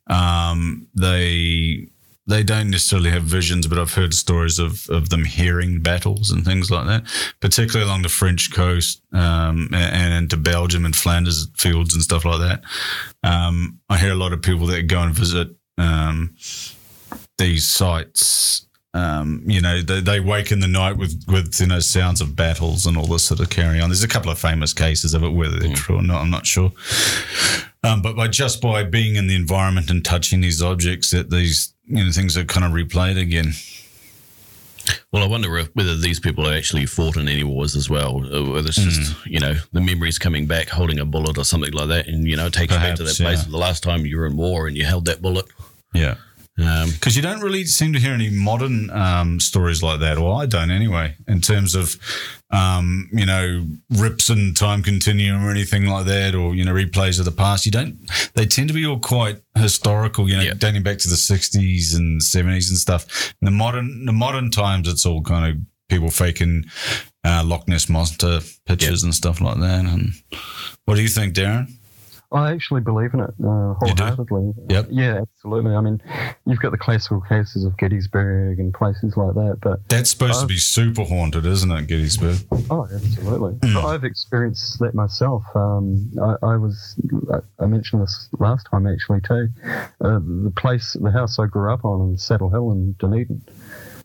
[0.07, 1.87] um, they
[2.27, 6.43] they don't necessarily have visions, but I've heard stories of, of them hearing battles and
[6.43, 7.03] things like that,
[7.39, 12.25] particularly along the French coast um, and, and into Belgium and Flanders fields and stuff
[12.25, 12.61] like that.
[13.23, 16.35] Um, I hear a lot of people that go and visit um,
[17.37, 18.65] these sites.
[18.95, 22.35] Um, you know, they, they wake in the night with, with, you know, sounds of
[22.35, 23.89] battles and all this sort of carry on.
[23.89, 26.47] There's a couple of famous cases of it, whether they're true or not, I'm not
[26.47, 26.71] sure.
[27.83, 31.74] Um, but by just by being in the environment and touching these objects, that these,
[31.87, 33.53] you know, things are kind of replayed again.
[35.11, 38.67] Well, I wonder whether these people actually fought in any wars as well, or whether
[38.67, 39.29] it's just Hmm.
[39.29, 42.35] you know the memories coming back, holding a bullet or something like that, and you
[42.35, 43.45] know it takes you back to Perhaps, that place yeah.
[43.45, 45.45] of the last time you were in war and you held that bullet.
[45.93, 46.15] Yeah.
[46.57, 50.41] Um, Because you don't really seem to hear any modern um, stories like that, or
[50.41, 51.97] I don't anyway, in terms of,
[52.49, 57.19] um, you know, rips and time continuum or anything like that, or, you know, replays
[57.19, 57.65] of the past.
[57.65, 57.97] You don't,
[58.35, 60.53] they tend to be all quite historical, you know, Yeah.
[60.53, 63.33] dating back to the 60s and 70s and stuff.
[63.41, 66.65] In the modern, the modern times, it's all kind of people faking
[67.25, 69.83] uh, Loch Ness Monster pictures and stuff like that.
[69.85, 70.13] And
[70.85, 71.67] what do you think, Darren?
[72.31, 74.53] I actually believe in it uh, wholeheartedly.
[74.69, 74.87] Yep.
[74.89, 75.73] Yeah, absolutely.
[75.75, 76.01] I mean,
[76.45, 80.45] you've got the classical cases of Gettysburg and places like that, but That's supposed to
[80.45, 82.37] Uh, be super haunted, isn't it, Gettysburg?
[82.69, 83.53] oh, absolutely.
[83.69, 83.85] Mm.
[83.85, 85.43] I've experienced that myself.
[85.55, 86.99] Um, I, I was,
[87.59, 89.47] I mentioned this last time actually too.
[90.01, 93.41] Uh, the place, the house I grew up on in Saddle Hill in Dunedin.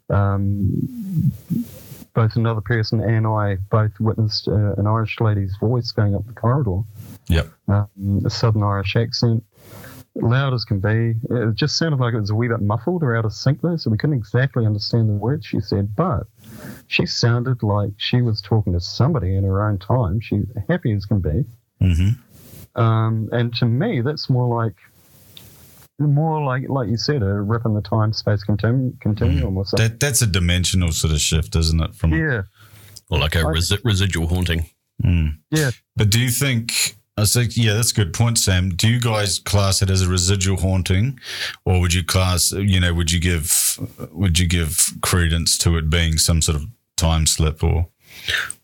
[0.09, 1.33] Um,
[2.15, 6.33] both another person and I both witnessed uh, an Irish lady's voice going up the
[6.33, 6.81] corridor.
[7.31, 7.49] Yep.
[7.69, 9.45] um, a Southern Irish accent,
[10.15, 11.15] loud as can be.
[11.31, 13.77] It just sounded like it was a wee bit muffled or out of sync though,
[13.77, 16.27] so we couldn't exactly understand the words she said, but
[16.89, 20.21] she sounded like she was talking to somebody in her own time.
[20.21, 21.45] She's happy as can be.
[21.81, 22.81] Mm-hmm.
[22.81, 24.77] Um, and to me, that's more like
[25.99, 29.89] more like like you said, a rip in the time space continu- continuum or something.
[29.89, 31.95] That that's a dimensional sort of shift, isn't it?
[31.95, 32.43] From yeah,
[33.11, 34.67] or like a I- resi- residual haunting.
[35.05, 35.39] Mm.
[35.51, 35.71] yeah.
[35.97, 36.97] But do you think?
[37.21, 38.71] I think yeah, that's a good point, Sam.
[38.71, 41.21] Do you guys class it as a residual haunting,
[41.65, 42.53] or would you class?
[42.53, 43.79] You know, would you give
[44.13, 46.67] would you give credence to it being some sort of
[46.97, 47.89] time slip, or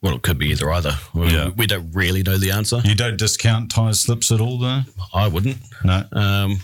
[0.03, 0.97] Well, it could be either either.
[1.15, 1.49] We, Yeah.
[1.49, 2.81] we don't really know the answer.
[2.85, 4.59] you don't discount time slips at all?
[4.59, 4.83] Though,
[5.15, 5.59] I wouldn't.
[5.85, 6.05] no.
[6.13, 6.61] Um,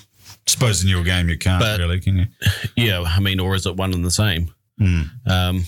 [0.47, 2.27] Suppose in your game you can't But- really, can you?
[2.77, 4.53] yeah, I mean, or is it one and the same?
[4.81, 5.09] Mm.
[5.27, 5.65] Um,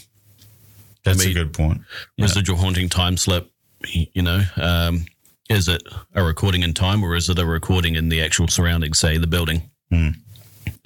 [1.05, 1.83] That's mean- a good point.
[2.17, 2.25] Yeah.
[2.25, 3.51] residual haunting time slip
[3.93, 5.05] you know um,
[5.51, 5.83] is it
[6.15, 9.27] a recording in time or is it a recording in the actual surroundings say the
[9.27, 10.09] building Hmm.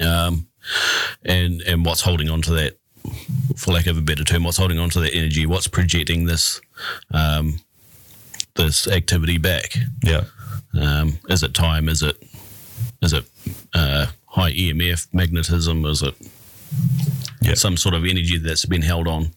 [0.01, 0.49] um,
[1.25, 2.79] and and what's holding on to that
[3.57, 6.61] for lack of a better term what's holding on to that energy what's projecting this
[7.13, 7.61] um,
[8.57, 10.25] this activity back Yeah.
[10.79, 12.17] um, is it time is it
[13.03, 13.25] is it
[13.75, 16.15] uh, high emf magnetism is it
[17.41, 17.55] Yeah.
[17.55, 19.31] some sort of energy that's been held on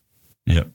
[0.48, 0.72] Yep.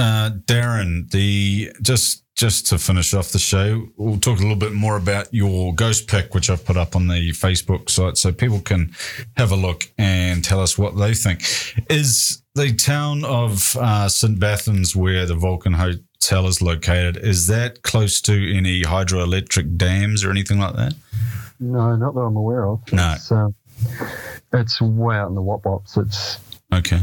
[0.00, 4.72] uh, Darren, the just just to finish off the show, we'll talk a little bit
[4.72, 8.60] more about your ghost pick, which I've put up on the Facebook site, so people
[8.60, 8.92] can
[9.36, 11.42] have a look and tell us what they think.
[11.90, 14.38] Is the town of uh, St.
[14.38, 20.30] Bathans, where the Vulcan Hotel is located, is that close to any hydroelectric dams or
[20.30, 20.94] anything like that?
[21.60, 22.80] No, not that I'm aware of.
[22.92, 23.12] No.
[23.14, 23.48] It's, uh,
[24.52, 25.96] it's way out in the Wop Wops.
[25.96, 26.38] It's
[26.72, 27.02] Okay.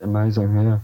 [0.00, 0.78] amazing, yeah.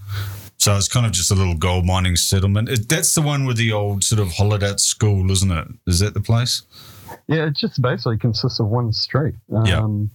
[0.59, 2.69] So it's kind of just a little gold mining settlement.
[2.69, 5.69] It, that's the one with the old sort of Holodat school, isn't it?
[5.87, 6.63] Is that the place?
[7.27, 9.35] Yeah, it just basically consists of one street.
[9.51, 9.81] Yeah.
[9.81, 10.11] Um,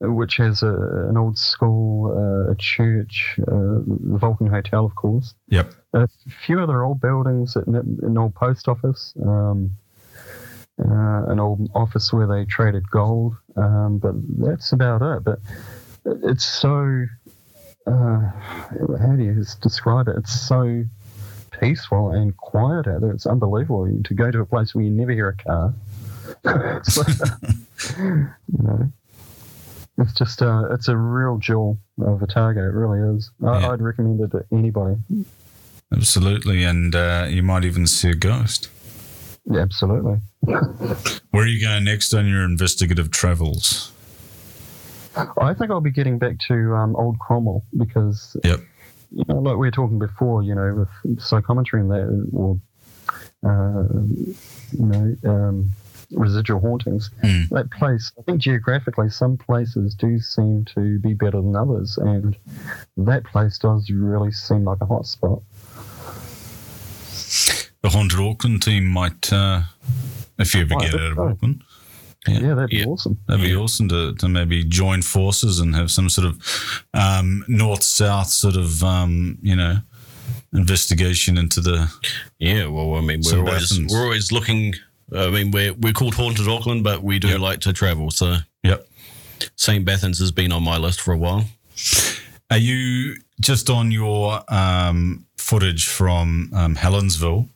[0.00, 0.74] Which has a,
[1.08, 5.34] an old school, uh, a church, uh, the Vulcan Hotel, of course.
[5.48, 5.74] Yep.
[5.92, 6.08] A
[6.46, 9.70] few other old buildings, an, an old post office, um,
[10.80, 15.24] uh, an old office where they traded gold, um, but that's about it.
[15.24, 15.40] But
[16.04, 17.04] it's so,
[17.88, 20.16] uh, how do you describe it?
[20.18, 20.84] It's so
[21.60, 23.10] peaceful and quiet out there.
[23.10, 25.74] It's unbelievable to go to a place where you never hear a car.
[26.44, 26.96] it's
[27.98, 28.92] you know,
[29.98, 32.60] it's just uh, it's a real jewel of Otago.
[32.60, 33.30] It really is.
[33.44, 33.70] I, Yeah.
[33.70, 34.96] I'd recommend it to anybody.
[35.92, 36.64] Absolutely.
[36.64, 38.68] And uh, you might even see a ghost.
[39.50, 40.18] Yeah, absolutely.
[40.42, 43.92] Where are you going next on your investigative travels?
[45.16, 48.60] I think I'll be getting back to um, Old Cromwell because, Yep.
[49.10, 52.58] you know, like we were talking before, you know, with psychometry and that, or,
[53.44, 53.84] uh,
[54.72, 55.70] you know, um,
[56.12, 57.10] residual hauntings.
[57.22, 57.48] Mm.
[57.50, 62.36] That place, I think geographically, some places do seem to be better than others, and
[62.96, 65.40] that place does really seem like a hot spot.
[67.82, 69.62] The Haunted Auckland team might, uh,
[70.38, 71.18] if you ever get out of.
[71.18, 71.62] Auckland,
[72.28, 72.54] Yeah, Yeah.
[72.54, 72.84] that'd be Yeah.
[72.86, 73.18] awesome.
[73.26, 77.82] that'd be awesome to, to maybe join forces and have some sort of um, north
[77.82, 79.78] south sort of, um, you know,
[80.52, 81.90] investigation into the.
[82.38, 83.90] Yeah, well, I mean, we're always Bathans.
[83.90, 84.74] we're always looking.
[85.14, 87.40] I mean, we're we're called Haunted Auckland, but we do Yep.
[87.40, 88.10] like to travel.
[88.10, 88.86] So Yep.
[89.56, 89.84] St.
[89.86, 91.44] Bathans has been on my list for a while.
[92.50, 97.48] Are you just on your um, footage from um, Helensville?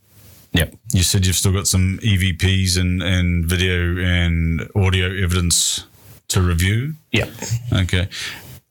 [0.52, 0.74] Yep.
[0.92, 5.86] You said you've still got some EVPs and, and video and audio evidence
[6.28, 6.94] to review.
[7.12, 7.30] Yep.
[7.72, 8.08] Okay.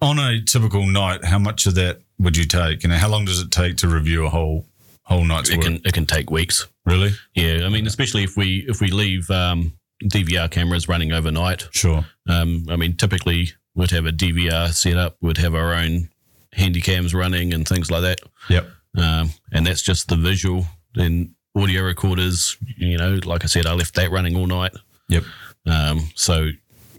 [0.01, 2.83] On a typical night, how much of that would you take?
[2.83, 4.65] And how long does it take to review a whole
[5.03, 5.65] whole night's It work?
[5.65, 6.67] can it can take weeks.
[6.85, 7.11] really?
[7.35, 9.73] Yeah, I mean, especially if we if we leave um,
[10.03, 11.67] DVR cameras running overnight.
[11.71, 12.05] Sure.
[12.29, 16.09] Um, I mean, typically we'd have a DVR set up, we'd have our own
[16.53, 18.19] handy cams running and things like that.
[18.49, 18.67] Yep.
[18.97, 20.65] Um, and that's just the visual.
[20.95, 24.71] Then audio recorders, you know, like I said, I left that running all night.
[25.09, 25.23] Yep.
[25.65, 26.47] Um, so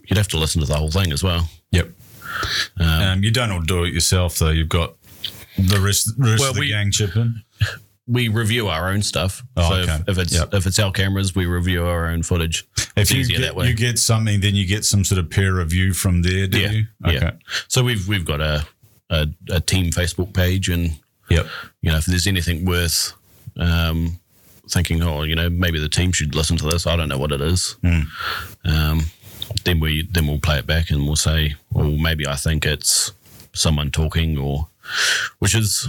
[0.07, 1.49] you'd have to listen to the whole thing as well.
[1.71, 1.89] Yep.
[2.79, 4.49] Um, Um, you don't all do it yourself though.
[4.49, 4.95] You've got
[5.57, 7.41] the rest, rest Well, of the we- gang chip in.
[8.07, 9.43] we review our own stuff.
[9.55, 9.93] Oh, so okay.
[9.95, 10.53] if, if it's Yep.
[10.53, 12.65] if it's our cameras, we review our own footage.
[12.77, 13.67] If It's you easier get, that way.
[13.69, 16.71] you get something, then you get some sort of peer review from there, do Yeah,
[16.71, 16.85] you?
[17.05, 17.11] yeah.
[17.11, 17.31] Okay.
[17.67, 18.65] So we've we've got a,
[19.09, 20.99] a a team Facebook page, and
[21.29, 21.47] Yep.
[21.81, 23.13] you know if there's anything worth
[23.57, 24.19] um,
[24.69, 26.87] thinking, oh, you know, maybe the team should listen to this.
[26.87, 27.75] I don't know what it is.
[27.83, 28.05] Mm.
[28.65, 29.01] Um,
[29.65, 33.11] then we then we'll play it back and we'll say, well, maybe I think it's
[33.53, 34.67] someone talking, or
[35.39, 35.87] which is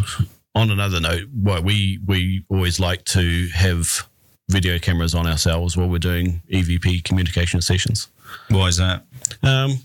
[0.55, 1.29] on another note.
[1.33, 4.09] What we we always like to have
[4.49, 8.09] video cameras on ourselves while we're doing EVP communication sessions.
[8.49, 9.05] Why is that?
[9.43, 9.79] Um,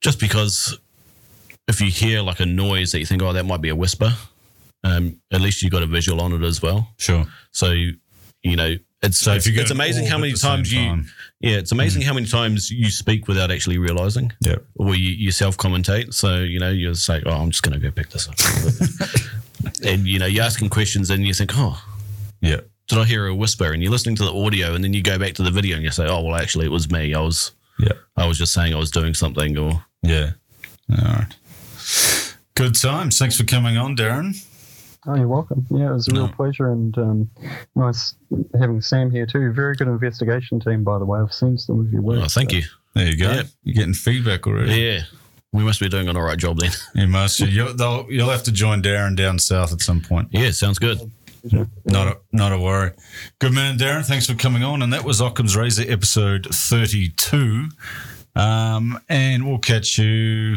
[0.00, 0.78] just because
[1.66, 4.12] if you hear like a noise that you think, oh, that might be a whisper,
[4.84, 6.88] um, at least you got a visual on it as well.
[6.98, 7.24] Sure.
[7.50, 11.06] So you know, it's So if it's, you it's amazing how many times you time.
[11.40, 14.64] yeah, it's amazing how many times you speak without actually realizing, Yep.
[14.76, 16.14] or you, you self commentate.
[16.14, 18.34] So you know, you say, oh, I'm just going to go pick this up,
[19.84, 21.82] and you know, you're asking questions and you think, oh,
[22.40, 23.72] yeah did I hear a whisper?
[23.72, 25.84] And you're listening to the audio, and then you go back to the video and
[25.84, 27.14] you say, oh, well, actually, it was me.
[27.14, 30.32] I was yeah I was just saying I was doing something, or Yeah.
[30.90, 31.34] All right.
[32.54, 33.18] Good times.
[33.18, 34.36] Thanks for coming on, Darren.
[35.06, 35.66] Oh, you're welcome.
[35.70, 36.32] Yeah, it was a real No.
[36.32, 37.30] pleasure and um,
[37.74, 38.14] nice
[38.58, 39.52] having Sam here too.
[39.52, 41.20] Very good investigation team, by the way.
[41.20, 42.20] I've seen some of your work.
[42.22, 42.62] oh, thank you.
[42.94, 43.30] There you go.
[43.30, 43.42] Yeah.
[43.64, 44.74] You're getting feedback already.
[44.80, 45.00] Yeah,
[45.52, 46.70] we must be doing an all right job then.
[46.94, 47.40] You must.
[47.40, 50.28] You'll, they'll- you'll have to join Darren down south at some point.
[50.30, 50.98] yeah, sounds good.
[51.84, 52.92] Not a, not a worry.
[53.38, 54.02] Good man, Darren.
[54.06, 54.80] Thanks for coming on.
[54.80, 57.66] And that was Occam's Razor episode 32.
[58.34, 60.56] Um, and we'll catch you